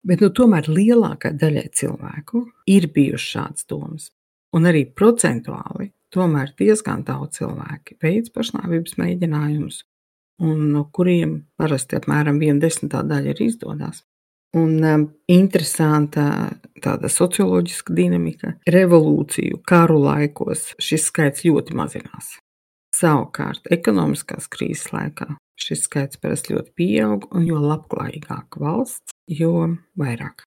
Bet 0.06 0.22
nu, 0.22 0.30
tomēr 0.34 0.70
lielākā 0.70 1.34
daļai 1.38 1.66
cilvēku 1.74 2.46
ir 2.70 2.88
bijušas 2.94 3.30
šādas 3.34 3.68
domas. 3.70 4.10
Un 4.56 4.68
arī 4.70 4.86
procentuāli 4.96 5.90
tomēr 6.14 6.54
diezgan 6.56 7.02
daudz 7.04 7.40
cilvēki 7.40 7.98
veids 8.02 8.32
pašnāvības 8.32 8.96
mēģinājumus, 9.00 9.82
un 10.46 10.70
no 10.72 10.86
kuriem 10.94 11.42
parasti 11.60 11.98
apmēram 11.98 12.38
viena 12.40 12.62
desmitā 12.62 13.02
daļa 13.04 13.34
ir 13.34 13.42
izdodas. 13.44 14.04
Un 14.56 14.78
um, 14.80 15.02
interesanta 15.28 16.22
tāda 16.80 17.10
socioloģiska 17.12 17.92
dinamika. 17.92 18.54
Revolūciju, 18.72 19.60
karu 19.68 19.98
laikos 20.06 20.70
šis 20.80 21.10
skaits 21.10 21.44
ļoti 21.44 21.76
mazinās. 21.76 22.38
Savukārt, 22.96 23.68
ekonomiskās 23.74 24.48
krīzes 24.50 24.88
laikā 24.94 25.34
šis 25.58 25.84
skaits 25.84 26.20
parasti 26.22 26.54
ļoti 26.54 26.72
pieaug, 26.78 27.28
un 27.34 27.44
jo 27.46 27.60
labklājīgāka 27.60 28.62
valsts, 28.62 29.14
jo 29.28 29.52
vairāk. 29.98 30.46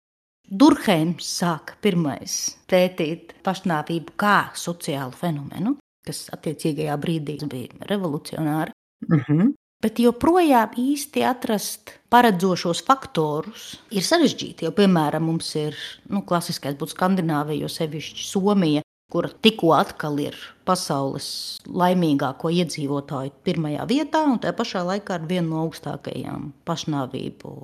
Durkheim 0.51 1.13
sāka 1.23 1.77
pirmais 1.83 2.57
pētīt 2.71 3.37
pašnāvību 3.45 4.17
kā 4.19 4.51
sociālu 4.57 5.15
fenomenu, 5.15 5.77
kas 6.07 6.25
attiecīgajā 6.35 6.97
brīdī 6.99 7.37
bija 7.45 7.87
revolucionāra. 7.91 8.73
Uh 9.07 9.15
mhm. 9.15 9.41
-huh. 9.41 9.53
Bet 9.81 9.97
joprojām 9.97 10.75
īsti 10.77 11.23
atrast 11.25 11.95
paredzošos 12.13 12.83
faktorus 12.85 13.79
ir 13.89 14.05
sarežģīti. 14.05 14.67
Jo, 14.67 14.73
piemēram, 14.77 15.25
mums 15.25 15.49
ir 15.57 15.77
nu, 16.11 16.21
klasiskais 16.27 16.77
būtu 16.77 16.93
Skandināvija, 16.93 17.63
jo 17.63 17.69
sevišķi 17.71 18.27
Somija, 18.27 18.83
kur 19.11 19.27
tikko 19.43 19.73
atkal 19.75 20.19
ir 20.23 20.37
pasaules 20.67 21.25
laimīgāko 21.67 22.51
iedzīvotāju 22.61 23.33
pirmajā 23.47 23.87
vietā, 23.89 24.21
un 24.29 24.37
tajā 24.43 24.55
pašā 24.59 24.85
laikā 24.87 25.17
ar 25.17 25.25
vienu 25.27 25.55
no 25.55 25.65
augstākajām 25.65 26.51
pašnāvību 26.67 27.55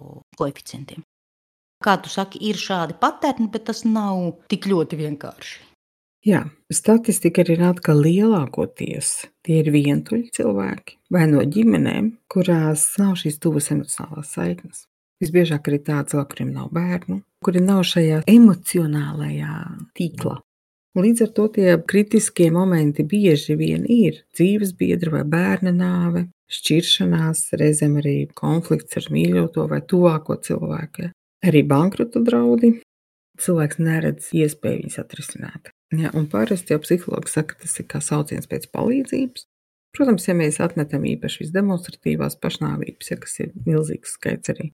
koeficientiem. 0.42 1.06
Kā 1.84 2.00
tu 2.02 2.10
saki, 2.10 2.42
ir 2.50 2.58
šādi 2.58 2.98
paterni, 2.98 3.52
bet 3.54 3.68
tas 3.70 3.84
nav 3.86 4.34
tik 4.50 4.66
ļoti 4.66 4.98
vienkārši. 5.06 5.58
Jā, 6.28 6.42
statistika 6.74 7.46
rāda, 7.46 7.78
ka 7.86 7.94
lielākoties 7.96 9.30
tie 9.48 9.62
ir 9.64 9.72
vientuļi 9.74 10.30
cilvēki 10.36 10.98
vai 11.14 11.26
no 11.32 11.42
ģimenēm, 11.42 12.12
kurās 12.32 12.90
nav 13.02 13.16
šīs 13.22 13.40
tuvas 13.44 13.72
emocionālās 13.74 14.36
saiknes. 14.36 14.86
Visbiežāk 15.24 15.72
arī 15.72 15.80
tādi 15.82 16.14
cilvēki, 16.14 16.34
kuriem 16.36 16.52
nav 16.54 16.68
bērnu, 16.76 17.22
kuri 17.42 17.64
nav 17.64 17.82
šajā 17.90 18.22
emocionālajā 18.30 19.56
tīklā. 19.98 20.38
Līdz 20.98 21.24
ar 21.28 21.32
to 21.38 21.46
tie 21.54 21.76
kritiskie 21.90 22.48
momenti 22.54 23.06
bieži 23.06 23.54
vien 23.58 23.84
ir 23.86 24.24
dzīves 24.34 24.74
biedra 24.78 25.20
vai 25.20 25.24
bērna 25.30 25.74
nāve, 25.74 26.24
šķiršanās, 26.50 27.44
reizēm 27.60 28.00
arī 28.02 28.16
konflikts 28.38 28.98
ar 28.98 29.10
mīļoto 29.14 29.68
vai 29.70 29.82
tuvāko 29.86 30.40
cilvēku. 30.42 31.12
Arī 31.46 31.62
bankrota 31.70 32.22
draudi. 32.26 32.80
Cilvēks 33.42 33.80
neredz 33.82 34.32
iespēju 34.36 34.82
viņus 34.84 35.00
atrisināt. 35.04 35.72
Ja, 35.96 36.12
un 36.18 36.26
parasti 36.32 36.74
jau 36.74 36.82
psihologi 36.84 37.32
saka, 37.32 37.56
ka 37.56 37.64
tas 37.64 37.78
ir 37.80 37.88
kā 37.92 38.02
sauciens 38.04 38.50
pēc 38.50 38.68
palīdzības. 38.74 39.46
Protams, 39.96 40.26
ja 40.28 40.36
mēs 40.38 40.60
atmetam 40.62 41.06
īpaši 41.08 41.46
visdemonstratīvās 41.46 42.36
pašnāvības, 42.44 43.14
ja, 43.14 43.18
kas 43.22 43.40
ir 43.46 43.54
milzīgs 43.66 44.18
skaits 44.18 44.52
arī, 44.54 44.72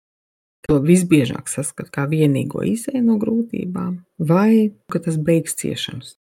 to 0.68 0.78
visbiežāk 0.84 1.50
saskata 1.50 1.92
kā 1.94 2.06
vienīgo 2.10 2.62
izēju 2.68 3.02
no 3.04 3.18
grūtībām, 3.20 3.98
vai 4.30 4.70
ka 4.92 5.02
tas 5.02 5.18
beigs 5.18 5.56
ciešanas. 5.60 6.14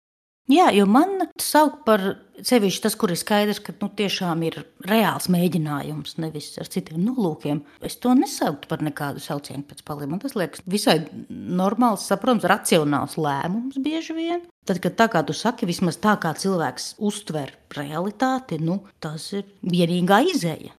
Jā, 0.49 0.71
jo 0.73 0.87
man 0.89 1.27
sauc 1.37 1.83
par 1.85 2.01
sevišķi 2.41 2.81
tas, 2.85 2.95
kur 2.97 3.13
ir 3.13 3.19
skaidrs, 3.21 3.59
ka 3.61 3.75
nu, 3.83 3.91
tiešām 3.99 4.45
ir 4.49 4.57
reāls 4.89 5.27
mēģinājums, 5.33 6.17
nevis 6.23 6.55
ar 6.63 6.71
citiem 6.73 7.03
nolūkiem. 7.05 7.61
Es 7.85 7.99
to 8.01 8.15
nesauktu 8.17 8.71
par 8.71 8.81
nekādu 8.85 9.21
saucienu 9.21 9.67
pēc 9.69 9.83
palīdzības. 9.85 10.13
Man 10.15 10.23
tas 10.23 10.39
liekas 10.39 10.65
visai 10.65 10.97
normāls, 11.29 12.07
saprotams, 12.09 12.49
racionāls 12.49 13.19
lēmums 13.21 13.77
bieži 13.85 14.17
vien. 14.17 14.47
Tad, 14.69 14.81
kad 14.85 14.97
tā 14.97 15.11
kā 15.13 15.25
tu 15.29 15.37
saki, 15.37 15.69
vismaz 15.69 16.01
tā 16.01 16.17
kā 16.23 16.33
cilvēks 16.33 16.95
uztver 17.05 17.53
realitāti, 17.77 18.61
nu, 18.63 18.81
tas 19.05 19.29
ir 19.37 19.45
vienīgā 19.69 20.23
izēja. 20.33 20.73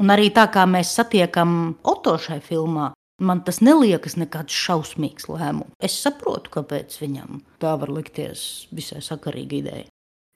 Un 0.00 0.10
arī 0.10 0.32
tā 0.34 0.48
kā 0.50 0.64
mēs 0.66 0.96
satiekam 0.96 1.76
Oto 1.86 2.16
šai 2.18 2.40
filmā, 2.42 2.94
man 3.26 3.42
tas 3.46 3.60
neliekas 3.64 4.16
nekāds 4.20 4.54
šausmīgs 4.54 5.28
lēmums. 5.30 5.74
Es 5.84 5.96
saprotu, 6.04 6.52
kāpēc 6.54 6.96
viņam 7.00 7.42
tā 7.62 7.74
var 7.80 7.92
likties 7.92 8.66
visai 8.74 9.02
sakarīga 9.04 9.58
ideja. 9.60 9.86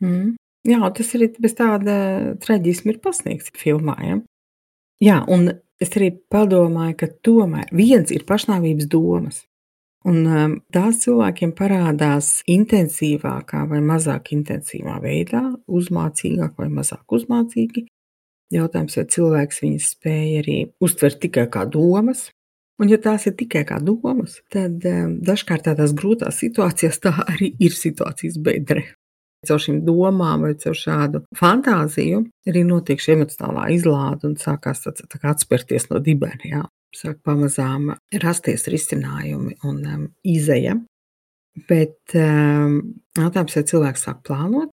Mm. 0.04 0.36
Jā, 0.68 0.80
tas 0.94 1.12
arī 1.16 1.30
bez 1.40 1.54
tāda 1.58 1.98
traģisma 2.42 2.94
ir 2.94 3.02
pasniegts 3.04 3.52
filmā. 3.56 3.96
Ja? 4.04 4.16
Jā, 5.02 5.18
un 5.30 5.52
es 5.80 5.92
arī 5.94 6.10
padomāju, 6.32 6.96
ka 7.02 7.10
tomēr 7.24 7.70
viens 7.72 8.10
ir 8.14 8.26
pašnāvības 8.28 8.88
domas. 8.90 9.44
Un 10.08 10.22
um, 10.24 10.52
tās 10.72 11.00
cilvēkiem 11.02 11.52
parādās 11.58 12.42
intensīvākā 12.48 13.64
vai 13.70 13.80
mazāk 13.84 14.32
intensīvā 14.36 14.98
veidā, 15.02 15.42
uzmācīgāk 15.66 16.54
vai 16.58 16.68
mazāk 16.72 17.16
uzmācīgi, 17.18 17.88
Jautājums, 18.48 18.96
vai 18.96 19.04
cilvēks 19.12 19.60
viņas 19.60 19.86
spēja 19.92 20.42
arī 20.42 20.56
uztvert 20.84 21.18
tikai 21.20 21.44
kā 21.52 21.66
domas. 21.68 22.30
Un, 22.78 22.86
ja 22.92 22.98
tās 23.02 23.26
ir 23.26 23.34
tikai 23.38 23.64
kā 23.66 23.80
domas, 23.82 24.38
tad 24.54 24.84
um, 24.86 25.16
dažkārt 25.26 25.66
tādās 25.66 25.94
grūtās 25.98 26.38
situācijās 26.44 27.00
tā 27.02 27.14
arī 27.26 27.50
ir 27.58 27.74
situācijas 27.74 28.38
bedre. 28.42 28.84
Caur 29.46 29.62
šīm 29.62 29.80
domām 29.86 30.46
vai 30.46 30.54
caur 30.58 30.74
šādu 30.74 31.22
fantāziju 31.38 32.24
arī 32.50 32.64
notiek 32.66 33.02
šī 33.02 33.16
emocionālā 33.16 33.68
izlāde 33.74 34.26
un 34.26 34.38
sākās 34.38 34.82
tāds, 34.86 35.04
tā 35.06 35.18
kā 35.18 35.34
atspērties 35.34 35.90
no 35.92 36.02
dibena. 36.02 36.64
Sāk 36.94 37.18
pamazām 37.26 37.92
rasties 38.22 38.66
risinājumi 38.72 39.58
un 39.68 39.82
um, 39.84 40.06
izeja. 40.26 40.78
Bet 41.68 42.14
um, 42.16 42.80
jautājums, 43.18 43.58
vai 43.58 43.64
cilvēks 43.68 44.06
sāk 44.06 44.22
plānot, 44.26 44.70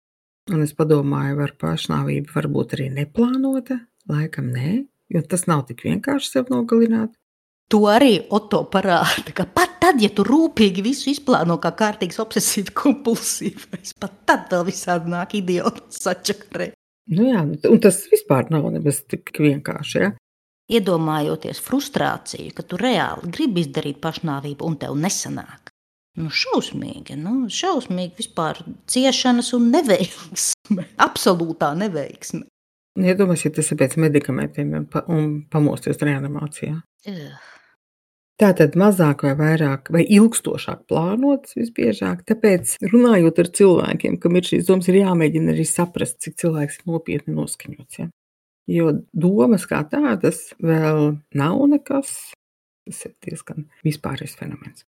Un 0.51 0.65
es 0.65 0.73
padomāju, 0.75 1.37
vai 1.39 1.51
pašnāvība 1.55 2.35
var 2.35 2.49
būt 2.51 2.73
arī 2.77 2.89
neplānota. 2.91 3.79
Laikam 4.11 4.49
nē, 4.51 4.81
jo 5.15 5.21
tas 5.31 5.47
nav 5.47 5.69
tik 5.69 5.85
vienkārši 5.87 6.33
sev 6.33 6.51
nogalināt. 6.51 7.15
To 7.73 7.87
arī 7.89 8.19
Oto 8.29 8.67
parāda, 8.69 9.33
ka 9.33 9.47
pat 9.49 9.79
tad, 9.81 10.01
ja 10.05 10.11
tu 10.13 10.27
rūpīgi 10.29 10.83
visu 10.85 11.09
izplāno 11.09 11.57
kā 11.63 11.71
kārtīgs 11.77 12.19
obsesīvs 12.21 12.75
kompulsīvs, 12.77 13.95
pat 14.03 14.19
tad 14.29 14.51
vēl 14.53 14.67
visādi 14.69 15.09
nāk 15.09 15.33
idiots 15.39 16.03
sačakarē. 16.05 16.73
Nu 17.17 17.31
jā, 17.31 17.41
un 17.71 17.81
tas 17.83 18.03
vispār 18.13 18.51
nav 18.53 18.69
nemaz 18.75 19.01
tik 19.09 19.33
vienkārši. 19.41 20.03
Ja? 20.05 20.11
Iedomājoties 20.73 21.63
frustrāciju, 21.65 22.53
ka 22.57 22.65
tu 22.69 22.77
reāli 22.81 23.33
gribi 23.33 23.65
izdarīt 23.65 24.03
pašnāvību 24.05 24.69
un 24.69 24.77
tev 24.83 24.99
nesanāk. 25.01 25.73
Nu, 26.21 26.29
šausmīgi, 26.29 27.17
nu, 27.17 27.49
šausmīgi 27.49 28.19
vispār 28.21 28.61
ciešanas 28.93 29.49
un 29.57 29.71
neveiksme. 29.73 30.85
Absolūtā 31.09 31.73
neveiksme. 31.81 32.45
Iedomājieties, 33.01 33.49
ja 33.49 33.55
tas 33.57 33.73
ir 33.73 33.81
pēc 33.81 33.97
medikamentiem 34.05 34.77
un, 34.77 34.87
pa, 34.93 35.07
un 35.09 35.41
pamosties 35.49 36.05
reanimācijā. 36.05 36.77
Uh. 37.09 37.33
Tā 38.43 38.49
tad 38.59 38.75
mazāk 38.75 39.21
vai 39.23 39.37
vairāk 39.39 39.93
vai 39.95 40.01
ilgstošāk 40.03 40.89
plānots 40.91 41.55
visbiežāk. 41.55 42.25
Tāpēc, 42.27 42.73
runājot 42.91 43.37
ar 43.39 43.49
cilvēkiem, 43.59 44.17
kam 44.19 44.35
ir 44.35 44.49
šīs 44.49 44.65
domas, 44.67 44.89
ir 44.91 44.99
jāmēģina 44.99 45.53
arī 45.53 45.67
saprast, 45.69 46.17
cik 46.25 46.41
cilvēks 46.43 46.81
ir 46.81 46.89
nopietni 46.91 47.37
noskaņots. 47.37 48.01
Ja? 48.01 48.09
Jo 48.67 48.89
domas 49.15 49.69
kā 49.71 49.85
tādas 49.87 50.41
vēl 50.59 51.21
nav 51.39 51.61
nekas. 51.71 52.11
Tas 52.83 53.05
ir 53.07 53.15
diezgan 53.23 53.69
vispārējais 53.87 54.35
fenomens. 54.41 54.83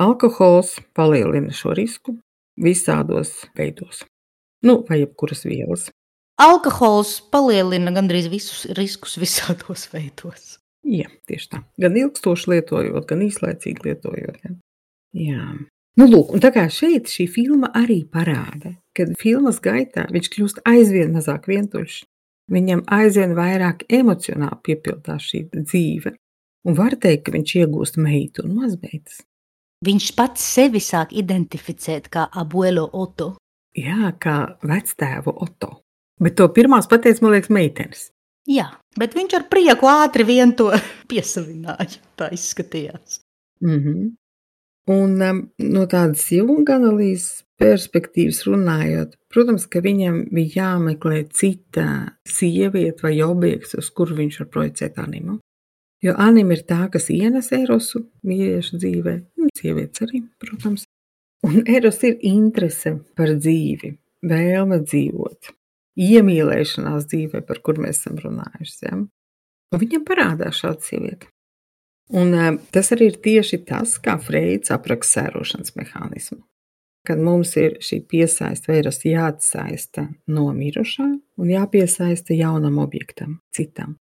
Alkohols 0.00 0.78
palielina 0.96 1.52
šo 1.52 1.74
risku 1.76 2.16
visādos 2.56 3.34
veidos, 3.60 4.06
nu, 4.64 4.78
vai 4.88 5.02
jebkuras 5.02 5.44
vielas. 5.44 5.90
Alkohols 6.40 7.18
palielina 7.28 7.92
gandrīz 7.92 8.30
visus 8.32 8.64
riskus 8.80 9.18
visādos 9.20 9.84
veidos. 9.92 10.56
Jā, 10.86 11.10
tieši 11.28 11.50
tā. 11.52 11.60
Gan 11.80 11.98
ilgstoši 12.00 12.54
lietojot, 12.54 13.04
gan 13.08 13.24
īslaicīgi 13.26 13.84
lietojot. 13.84 14.40
Ja. 14.44 14.54
Jā. 15.16 15.44
Nu, 15.98 16.06
lūk, 16.06 16.30
un 16.32 16.42
tā 16.42 16.52
kā 16.54 16.64
šeit 16.72 17.10
šī 17.10 17.26
filma 17.28 17.68
arī 17.76 18.00
parāda, 18.08 18.72
ka 18.96 19.08
filmas 19.20 19.58
gaitā 19.62 20.06
viņš 20.12 20.30
kļūst 20.32 20.62
aizvien 20.70 21.12
mazāk 21.12 21.50
vientuļš. 21.50 22.00
Viņam 22.50 22.84
aizvien 22.90 23.34
vairāk 23.36 23.84
emocionāli 23.92 24.58
piepildās 24.66 25.28
šī 25.30 25.44
dzīve. 25.54 26.14
Un 26.66 26.76
var 26.76 26.96
teikt, 27.00 27.26
ka 27.26 27.34
viņš 27.34 27.52
iegūst 27.62 27.98
meitu 28.02 28.44
un 28.46 28.56
mazmeitas. 28.58 29.20
Viņš 29.86 30.10
pats 30.16 30.44
sevi 30.44 30.80
sāk 30.84 31.14
identificēt 31.16 32.10
kā 32.12 32.26
abuelo 32.36 32.84
Oto. 32.92 33.32
Jā, 33.76 34.10
kā 34.20 34.36
vectēvu 34.66 35.32
Oto. 35.46 35.78
Bet 36.20 36.36
to 36.36 36.50
pirmās 36.52 36.90
pateica, 36.90 37.24
man 37.24 37.36
liekas, 37.36 37.52
meitenes. 37.54 38.02
Jā, 38.48 38.70
bet 38.98 39.14
viņš 39.14 39.36
ar 39.36 39.44
prieku 39.52 39.90
ātri 39.90 40.24
vien 40.24 40.54
to 40.56 40.70
piesavināja. 41.10 42.00
Tā 42.16 42.30
izskatījās. 42.36 43.20
Mm 43.60 43.78
-hmm. 43.84 44.08
Un 44.90 45.22
um, 45.22 45.40
no 45.58 45.86
tādas 45.86 46.24
junga 46.32 46.78
analīzes 46.80 47.44
perspektīvas 47.60 48.40
runājot, 48.48 49.16
protams, 49.28 49.66
ka 49.66 49.82
viņam 49.84 50.24
bija 50.32 50.62
jāmeklē 50.62 51.28
cita 51.36 52.16
sieviete 52.24 53.04
vai 53.04 53.20
objekts, 53.22 53.74
uz 53.74 53.90
kuru 53.90 54.16
viņš 54.22 54.40
var 54.40 54.48
projicēt 54.48 54.98
animu. 54.98 55.38
Jo 56.00 56.14
anima 56.16 56.56
ir 56.56 56.64
tā, 56.64 56.88
kas 56.92 57.10
ienes 57.12 57.52
erosu 57.52 58.06
vīriešu 58.24 58.80
dzīvē, 58.80 59.14
un 59.38 59.52
sievietes 59.52 60.06
arī, 60.06 60.22
protams. 60.40 60.86
Un 61.44 61.62
eros 61.68 62.02
ir 62.08 62.16
interese 62.22 62.94
par 63.16 63.34
dzīvi, 63.36 63.92
vēlme 64.24 64.80
dzīvot, 64.80 65.52
iemīlēšanās 66.00 67.08
dzīvē, 67.10 67.44
par 67.46 67.60
kur 67.64 67.80
mēs 67.82 68.00
esam 68.02 68.18
runājuši. 68.22 68.78
Ja? 68.86 68.96
Un 69.70 69.82
viņam 69.82 70.06
parādās 70.08 70.62
šāda 70.62 70.82
sieviete. 70.86 71.30
Un 72.10 72.34
eh, 72.34 72.56
tas 72.74 72.90
arī 72.94 73.12
ir 73.12 73.20
tieši 73.22 73.62
tas, 73.68 73.94
kā 74.02 74.16
Freids 74.22 74.72
apraksta 74.74 75.20
sērošanas 75.20 75.76
mehānismu. 75.78 76.42
Kad 77.06 77.20
mums 77.22 77.54
ir 77.56 77.78
šī 77.80 78.02
piesaista, 78.10 78.72
vai 78.72 78.80
eros 78.82 79.00
jāatsaista 79.06 80.04
no 80.28 80.50
mirušā 80.52 81.06
un 81.40 81.52
jāpiesaista 81.52 82.36
jaunam 82.36 82.76
objektam, 82.82 83.38
citam. 83.56 83.94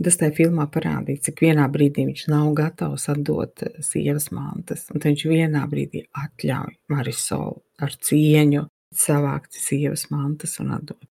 Tas 0.00 0.16
tajā 0.16 0.32
filmā 0.38 0.64
parādīja, 0.72 1.26
cik 1.26 1.42
vienā 1.44 1.66
brīdī 1.68 2.06
viņš 2.08 2.22
nav 2.32 2.54
gatavs 2.56 3.10
atdot 3.12 3.66
eh, 3.66 3.80
sievas 3.84 4.30
mantas, 4.32 4.86
un 4.94 5.02
viņš 5.02 5.26
vienā 5.28 5.66
brīdī 5.72 6.06
atļauj 6.22 6.78
Marisolu 6.92 7.58
ar 7.82 7.98
cieņu 8.08 8.68
savākt 8.94 9.58
sievas 9.58 10.06
mantas 10.14 10.58
un 10.62 10.76
atdot. 10.78 11.09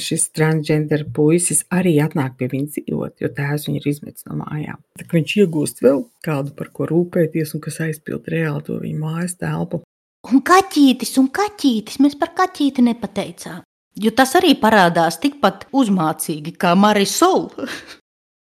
Šis 0.00 0.28
transgender 0.36 1.04
puisis 1.16 1.62
arī 1.74 1.96
atnāk 2.02 2.36
pie 2.40 2.48
viņa 2.52 2.74
dzīvot, 2.74 3.14
jo 3.22 3.30
tēvs 3.36 3.68
viņu 3.68 3.80
ir 3.80 3.88
izmetis 3.92 4.26
no 4.28 4.38
mājām. 4.40 4.80
Tad 4.98 5.14
viņš 5.16 5.36
iegūst 5.44 5.82
vēl 5.84 6.04
kādu, 6.24 6.54
par 6.56 6.72
ko 6.74 6.88
rūpēties, 6.90 7.54
un 7.56 7.64
kas 7.64 7.80
aizpild 7.84 8.28
reāli 8.32 8.64
to 8.66 8.80
viņa 8.82 9.00
mājas 9.00 9.36
telpu. 9.40 9.82
Un 10.30 10.42
kaķītis, 10.44 11.14
un 11.20 11.30
kaķītis, 11.32 12.00
mēs 12.04 12.18
par 12.20 12.34
kaķīti 12.36 12.84
nepateicām. 12.90 13.62
Jo 14.00 14.12
tas 14.16 14.36
arī 14.38 14.52
parādās 14.58 15.18
tikpat 15.20 15.66
uzmācīgi 15.76 16.54
kā 16.60 16.76
Marisola. 16.78 17.66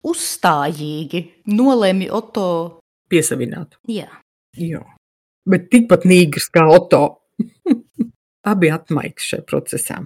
uzstājīgi 0.07 1.23
nolēma 1.53 2.11
Oto 2.15 2.47
piesavināt. 3.11 3.79
Jā. 3.91 4.09
Jā. 4.59 4.83
Bet 5.49 5.69
tikpat 5.73 6.07
nīgrs 6.09 6.51
kā 6.53 6.67
Oto. 6.71 7.03
Abi 8.51 8.71
atmaigs 8.73 9.29
šajā 9.33 9.45
procesā. 9.49 10.03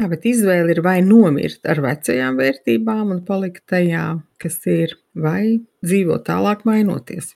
Jā, 0.00 0.06
bet 0.08 0.22
izvēle 0.24 0.72
ir 0.72 0.78
vai 0.80 1.02
nomirt 1.04 1.66
ar 1.68 1.82
vecajām 1.84 2.38
vērtībām 2.40 3.10
un 3.12 3.18
palikt 3.26 3.66
tajā, 3.68 4.04
kas 4.40 4.56
ir, 4.72 4.94
vai 5.12 5.60
dzīvot 5.84 6.24
tālāk, 6.24 6.62
mainoties. 6.64 7.34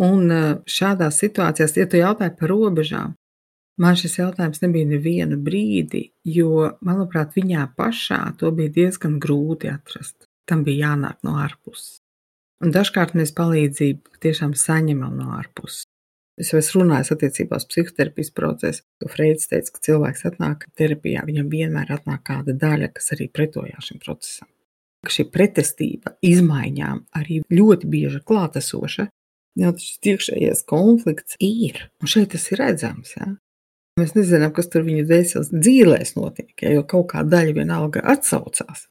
Un 0.00 0.32
eh, 0.32 0.46
šādās 0.64 1.20
situācijās, 1.20 1.76
ja 1.76 1.84
tu 1.84 2.00
jautāji 2.00 2.32
par 2.38 2.48
robežām, 2.48 3.12
man 3.84 4.00
šis 4.00 4.16
jautājums 4.22 4.64
nebija 4.64 4.88
nevienu 4.88 5.36
brīdi, 5.36 6.06
jo, 6.24 6.70
manuprāt, 6.80 7.36
viņā 7.36 7.68
pašā 7.76 8.22
to 8.40 8.54
bija 8.56 8.72
diezgan 8.72 9.20
grūti 9.20 9.68
atrast. 9.68 10.30
Tam 10.48 10.64
bija 10.64 10.88
jānāk 10.88 11.20
no 11.28 11.36
ārpuses. 11.44 11.98
Un 12.64 12.72
dažkārt 12.72 13.12
mēs 13.18 13.36
palīdzību 13.36 14.16
tiešām 14.24 14.56
saņemam 14.56 15.12
no 15.20 15.34
ārpuses. 15.36 15.84
Es 16.40 16.52
jau 16.52 16.60
esmu 16.62 16.82
runājis 16.82 17.12
attiecībās 17.12 17.66
psihoterapijas 17.68 18.32
procesu, 18.34 18.84
jo 19.02 19.10
Freids 19.12 19.50
teica, 19.50 19.74
ka 19.74 19.82
cilvēks 19.84 20.24
atnāk 20.30 20.64
terapijā, 20.78 21.26
viņam 21.28 21.50
vienmēr 21.52 21.92
atnāk 21.92 22.22
kāda 22.30 22.54
daļa, 22.56 22.88
kas 22.96 23.12
arī 23.16 23.28
pretojās 23.28 23.90
šim 23.90 24.00
procesam. 24.02 24.48
Šī 25.12 25.26
pretestība 25.34 26.14
izmaiņām 26.24 27.02
arī 27.18 27.42
ļoti 27.52 27.90
bieži 27.90 28.22
klātesoša, 28.24 29.08
Jā, 29.60 29.68
tas 29.76 29.98
iekšējais 30.00 30.64
konflikts 30.68 31.36
ir. 31.42 31.82
Un 32.00 32.08
šeit 32.08 32.32
tas 32.32 32.46
ir 32.48 32.60
redzams. 32.62 33.12
Ja? 33.18 33.34
Mēs 34.00 34.14
nezinām, 34.16 34.54
kas 34.56 34.70
tur 34.72 34.86
viņa 34.86 35.04
dvēseles 35.04 35.52
dzīvēs 35.52 36.14
notiek, 36.16 36.54
ja, 36.64 36.72
jo 36.78 36.86
kaut 36.88 37.10
kā 37.12 37.24
daļa 37.28 37.56
vienalga 37.58 38.04
atsaucās. 38.14 38.86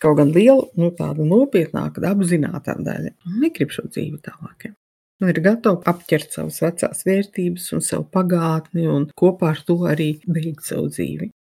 Kaut 0.00 0.16
gan 0.20 0.30
liela, 0.32 0.64
nu, 0.78 0.88
tāda 0.96 1.26
nopietnāka, 1.26 2.00
apzināta 2.08 2.78
daļa 2.80 3.12
negrib 3.42 3.74
šo 3.74 3.88
dzīvi 3.90 4.20
tālāk. 4.24 4.70
Ja. 4.70 4.76
Un 5.18 5.32
ir 5.32 5.40
gatava 5.42 5.82
apķert 5.90 6.36
savas 6.36 6.60
vecās 6.62 7.02
vērtības 7.06 7.72
un 7.74 7.82
savu 7.82 8.06
pagātni, 8.14 8.86
un 8.86 9.08
kopā 9.18 9.50
ar 9.56 9.64
to 9.66 9.80
arī 9.90 10.12
beigt 10.26 10.62
savu 10.68 10.92
dzīvi. 10.92 11.32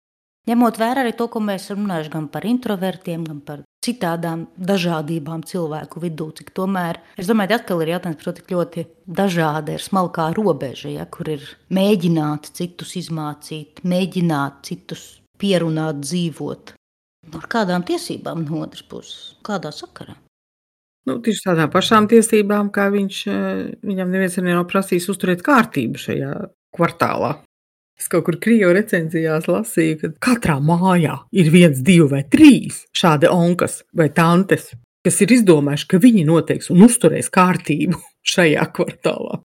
Ņemot 0.47 0.77
vērā 0.79 1.03
arī 1.03 1.11
to, 1.19 1.27
ko 1.27 1.41
mēs 1.43 1.67
runājam 1.73 2.11
gan 2.13 2.27
par 2.31 2.45
introvertiem, 2.47 3.25
gan 3.27 3.41
par 3.43 3.63
citādām 3.83 4.45
dažādībām 4.57 5.43
cilvēku 5.47 6.01
vidū, 6.03 6.29
cik 6.39 6.53
tomēr, 6.55 7.01
es 7.19 7.27
domāju, 7.27 7.57
atkal 7.59 7.83
ir 7.83 7.93
jautājums 7.93 8.19
par 8.21 8.29
to, 8.29 8.33
cik 8.39 8.53
ļoti 8.55 8.85
dažāda 9.19 9.75
ir 9.75 9.83
smalkā 9.83 10.29
robeža, 10.37 10.93
ja, 10.95 11.05
kur 11.11 11.33
ir 11.35 11.43
mēģināt 11.75 12.51
citus 12.57 12.95
izmācīt, 13.03 13.83
mēģināt 13.83 14.63
citus 14.71 15.03
pierunāt, 15.37 15.99
dzīvot. 16.07 16.73
Ar 17.35 17.49
kādām 17.51 17.83
tiesībām 17.87 18.47
no 18.47 18.63
otras 18.63 18.87
puses, 18.87 19.35
kādā 19.43 19.73
sakarā? 19.75 20.15
Nu, 21.07 21.21
tieši 21.23 21.45
tādām 21.45 21.69
pašām 21.71 22.09
tiesībām, 22.11 22.69
kā 22.75 22.89
viņš, 22.91 23.17
eh, 23.31 23.59
viņam 23.87 24.09
neviens 24.11 24.37
nav 24.43 24.65
prasījis 24.67 25.07
uzturēt 25.13 25.43
kārtību 25.45 26.01
šajā 26.03 26.31
kvartālā. 26.75 27.37
Es 27.97 28.09
kaut 28.11 28.27
kur 28.27 28.35
krievu 28.37 28.75
recenzijās 28.75 29.47
lasīju, 29.49 29.97
ka 30.01 30.09
katrā 30.27 30.59
mājā 30.61 31.15
ir 31.33 31.49
viens, 31.49 31.79
divi 31.81 32.05
vai 32.11 32.23
trīs 32.23 32.83
šādi 32.93 33.31
onkas 33.31 33.81
vai 33.95 34.09
tantes, 34.09 34.73
kas 35.05 35.21
ir 35.23 35.33
izdomājuši, 35.33 35.87
ka 35.87 35.97
viņi 36.03 36.25
noteiks 36.27 36.69
un 36.69 36.83
uzturēs 36.85 37.31
kārtību 37.33 37.97
šajā 38.33 38.67
kvartālā. 38.75 39.39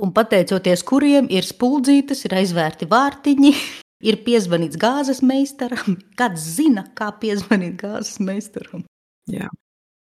Un 0.00 0.14
pateicoties 0.16 0.84
kuriem 0.86 1.26
ir 1.28 1.44
spuldzītas, 1.44 2.24
ir 2.24 2.38
aizvērti 2.40 2.88
vārtiņi, 2.88 3.52
ir 4.08 4.20
piezvanīts 4.24 4.78
gāzes 4.80 5.20
meistaram. 5.26 5.98
Kāds 6.16 6.46
zina, 6.54 6.86
kā 6.94 7.10
piezvanīt 7.20 7.82
gāzes 7.82 8.22
meistaram? 8.22 8.86
Jā. 9.28 9.50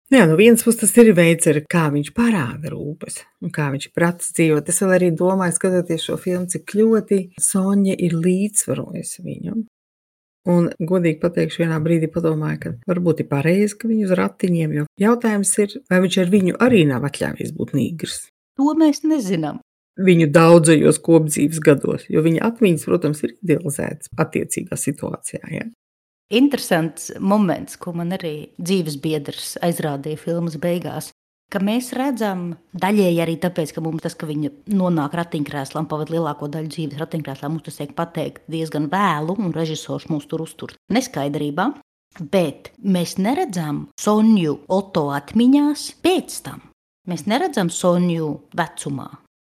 Jā, 0.07 0.21
no 0.23 0.37
vienas 0.39 0.63
puses 0.63 0.79
tas 0.79 0.93
ir 1.01 1.09
veids, 1.17 1.49
ar 1.51 1.57
kā 1.67 1.89
viņš 1.91 2.13
parāda 2.15 2.69
rūpes 2.71 3.17
un 3.43 3.51
kā 3.51 3.65
viņš 3.73 3.89
prasa 3.91 4.31
dzīvot. 4.37 4.69
Es 4.71 4.79
vēl 4.79 4.93
arī 4.95 5.09
domāju, 5.11 5.55
skatoties 5.57 6.05
šo 6.07 6.15
filmu, 6.21 6.47
cik 6.47 6.77
ļoti 6.79 7.17
Sonja 7.43 7.95
ir 8.07 8.15
līdzsvarojusi 8.15 9.25
viņu. 9.25 9.57
Un, 10.47 10.69
godīgi 10.79 11.19
pateikšu, 11.19 11.65
vienā 11.65 11.81
brīdī 11.83 12.07
padomāju, 12.11 12.59
ka 12.61 12.69
varbūt 12.87 13.25
ir 13.25 13.27
pareizi, 13.27 13.75
ka 13.75 13.89
viņu 13.89 14.07
uz 14.07 14.13
ratiņiem, 14.15 14.75
jo 14.77 14.85
jautājums 15.03 15.51
ir, 15.59 15.75
vai 15.91 15.99
viņš 16.05 16.17
ar 16.23 16.31
viņu 16.31 16.55
arī 16.63 16.85
nav 16.87 17.07
atļāvies 17.09 17.51
būt 17.57 17.73
nīgrs. 17.75 18.29
To 18.55 18.71
mēs 18.79 19.03
nezinām. 19.03 19.59
Viņu 20.07 20.29
daudzajos 20.31 21.01
kopdzīves 21.03 21.59
gados, 21.65 22.07
jo 22.07 22.23
viņa 22.23 22.45
atmiņas, 22.47 22.87
protams, 22.87 23.25
ir 23.27 23.35
idealizētas 23.41 24.13
attiecīgā 24.23 24.79
situācijā. 24.79 25.43
Ja? 25.51 25.67
Interesants 26.33 27.13
moments, 27.23 27.77
ko 27.79 27.93
man 27.95 28.11
arī 28.17 28.49
dzīves 28.59 28.97
biedrs 28.99 29.55
aizrādīja 29.63 30.19
filmas 30.19 30.57
beigās. 30.59 31.13
Ka 31.47 31.61
mēs 31.63 31.93
redzam, 31.95 32.57
daļēji 32.75 33.21
arī 33.23 33.37
tāpēc, 33.39 33.71
ka 33.71 33.83
mums 33.83 34.03
tas, 34.03 34.17
ka 34.19 34.27
viņa 34.27 34.49
nonāk 34.75 35.13
ratiņkrēslā 35.15 35.79
un 35.79 35.87
pavadīja 35.87 36.17
lielāko 36.17 36.49
daļu 36.51 36.71
dzīves 36.73 36.99
ratiņkrēslā, 36.99 37.51
mums 37.53 37.63
tas 37.69 37.79
tiek 37.79 37.93
pateikt 37.95 38.49
diezgan 38.51 38.89
vēlu, 38.91 39.37
un 39.39 39.53
režisors 39.55 40.09
mūs 40.11 40.27
tur 40.27 40.43
uztur 40.43 40.73
neskaidrībā. 40.91 41.69
Bet 42.19 42.73
mēs 42.83 43.15
neredzam 43.21 43.85
Sonju 44.01 44.57
Oto 44.73 45.05
atmiņās 45.15 45.85
pēc 46.03 46.41
tam. 46.43 46.65
Mēs 47.07 47.23
neredzam 47.31 47.71
Sonju 47.71 48.33
vecumā. 48.57 49.07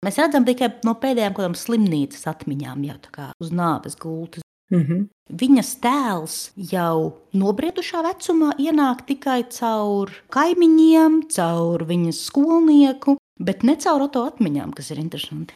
Mēs 0.07 0.21
redzam 0.23 0.47
tikai 0.47 0.71
no 0.87 0.95
pēdējām 1.01 1.35
kādām 1.35 1.59
slimnīcas 1.59 2.23
atmiņām, 2.31 2.87
jau 2.87 2.99
tā 3.03 3.11
kā 3.17 3.27
uz 3.43 3.51
nāves 3.51 3.99
gultas. 3.99 4.47
Mm 4.71 4.83
-hmm. 4.83 5.09
Viņas 5.31 5.71
tēls 5.83 6.37
jau 6.73 7.15
nobriedušā 7.33 8.03
vecumā 8.03 8.51
ienāk 8.59 9.07
tikai 9.07 9.45
caur 9.51 10.11
kaimiņiem, 10.29 11.29
caur 11.31 11.85
viņas 11.87 12.25
skolnieku, 12.27 13.17
bet 13.39 13.63
ne 13.63 13.77
caur 13.77 14.01
auto 14.01 14.25
atmiņām, 14.27 14.73
kas 14.75 14.91
ir 14.91 14.99
interesanti. 14.99 15.55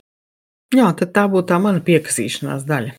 Jā, 0.75 0.95
tad 0.99 1.13
tā 1.15 1.29
būtu 1.31 1.47
tā 1.53 1.59
mana 1.63 1.81
piekasīšanās 1.81 2.65
daļa. 2.67 2.95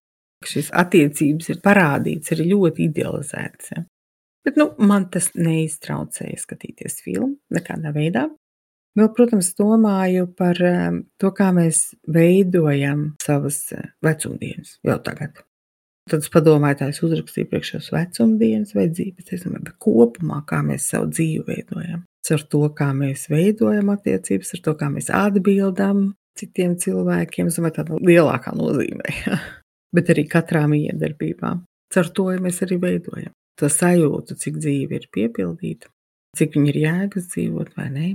Šīs 0.46 0.70
attiecības 0.72 1.50
ir 1.50 1.62
parādītas, 1.64 2.32
ir 2.32 2.46
ļoti 2.52 2.90
idealizētas. 2.90 3.72
Ja? 3.72 3.84
Bet 4.46 4.60
nu, 4.62 4.70
man 4.78 5.10
tas 5.10 5.32
neiztraucēja 5.34 6.38
skatīties 6.38 7.02
filmu 7.02 7.38
nekādā 7.50 7.92
veidā. 7.96 8.30
Vēl, 8.96 9.10
protams, 9.16 9.50
domāju 9.58 10.30
par 10.38 10.62
eh, 10.64 11.02
to, 11.20 11.32
kā 11.36 11.50
mēs 11.56 11.96
veidojam 12.08 13.10
savas 13.24 13.58
eh, 13.76 13.90
vecumdienas 14.06 14.78
jau 14.88 15.00
tagad. 15.04 15.42
Tad 16.06 16.22
es 16.22 16.30
padomāju, 16.30 16.78
tā 16.78 16.88
es 16.92 17.00
uzrakstīju 17.02 17.48
priekšējos 17.50 17.88
vecumdienas 17.90 18.76
vai 18.78 18.86
dzīves, 18.92 19.32
es 19.34 19.46
domāju, 19.46 19.64
bet 19.66 19.78
kopumā, 19.82 20.44
kā 20.46 20.60
mēs 20.66 20.92
savu 20.92 21.10
dzīvi 21.10 21.46
veidojam. 21.48 22.04
Ar 22.36 22.44
to, 22.52 22.62
kā 22.78 22.92
mēs 22.98 23.26
veidojam 23.30 23.90
attiecības, 23.94 24.54
ar 24.54 24.62
to, 24.68 24.74
kā 24.78 24.90
mēs 24.94 25.10
atbildam 25.14 26.12
citiem 26.38 26.76
cilvēkiem, 26.82 27.50
es 27.50 27.58
domāju, 27.58 27.78
tādā 27.80 27.98
lielākā 28.06 28.54
nozīmē. 28.58 29.16
Bet 29.96 30.12
arī 30.14 30.28
katrā 30.30 30.66
miedarbībā. 30.70 31.56
Ar 31.96 32.10
to 32.12 32.28
ja 32.34 32.42
mēs 32.44 32.62
arī 32.66 32.78
veidojam. 32.82 33.34
To 33.62 33.70
sajūtu, 33.72 34.36
cik 34.38 34.58
dzīve 34.60 34.98
ir 35.00 35.06
piepildīta, 35.16 35.88
cik 36.36 36.58
viņa 36.58 36.72
ir 36.74 36.80
jēgas 36.82 37.30
dzīvot 37.32 37.72
vai 37.78 37.88
nē. 37.94 38.10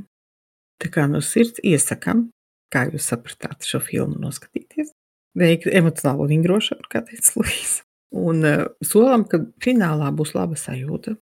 Tā 0.83 0.91
kā 0.93 1.07
no 1.09 1.23
sirds 1.25 1.63
iesakām, 1.65 2.27
kā 2.71 2.85
jūs 2.93 3.09
sapratāt 3.09 3.65
šo 3.67 3.81
filmu 3.83 4.21
noskatīties 4.21 4.93
veikt 5.39 5.71
emocionālo 5.71 6.27
vingrošanu, 6.31 6.89
kā 6.91 7.03
teica 7.07 7.37
Lūija. 7.39 7.83
Un 8.21 8.47
uh, 8.47 8.63
solam, 8.83 9.25
ka 9.31 9.43
finālā 9.63 10.11
būs 10.15 10.35
laba 10.35 10.59
sajūta. 10.59 11.15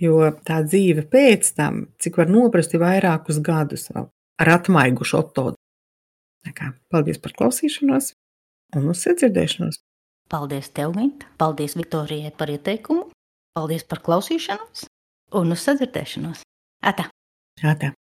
Jo 0.00 0.30
tā 0.46 0.62
dzīve 0.64 1.04
pēc 1.06 1.52
tam, 1.54 1.84
cik 2.02 2.16
var 2.18 2.30
noprast, 2.32 2.72
ir 2.74 2.82
vairākus 2.82 3.38
gadus 3.44 3.90
vēl 3.92 4.08
ar 4.42 4.50
atmaigušu 4.56 5.20
otodu. 5.20 5.58
Paldies 6.92 7.20
par 7.22 7.34
klausīšanos 7.38 8.12
un 8.76 8.88
uz 8.90 9.04
sadzirdēšanos. 9.04 9.78
Paldies 10.32 10.70
tev, 10.74 10.96
Gint. 10.96 11.26
Paldies 11.38 11.76
Viktorijai 11.78 12.32
par 12.36 12.50
ieteikumu. 12.52 13.10
Paldies 13.54 13.84
par 13.86 14.02
klausīšanos 14.04 14.88
un 15.38 15.54
uz 15.54 15.64
sadzirdēšanos. 15.68 16.42
Ata! 16.84 17.06
Ata! 17.62 17.92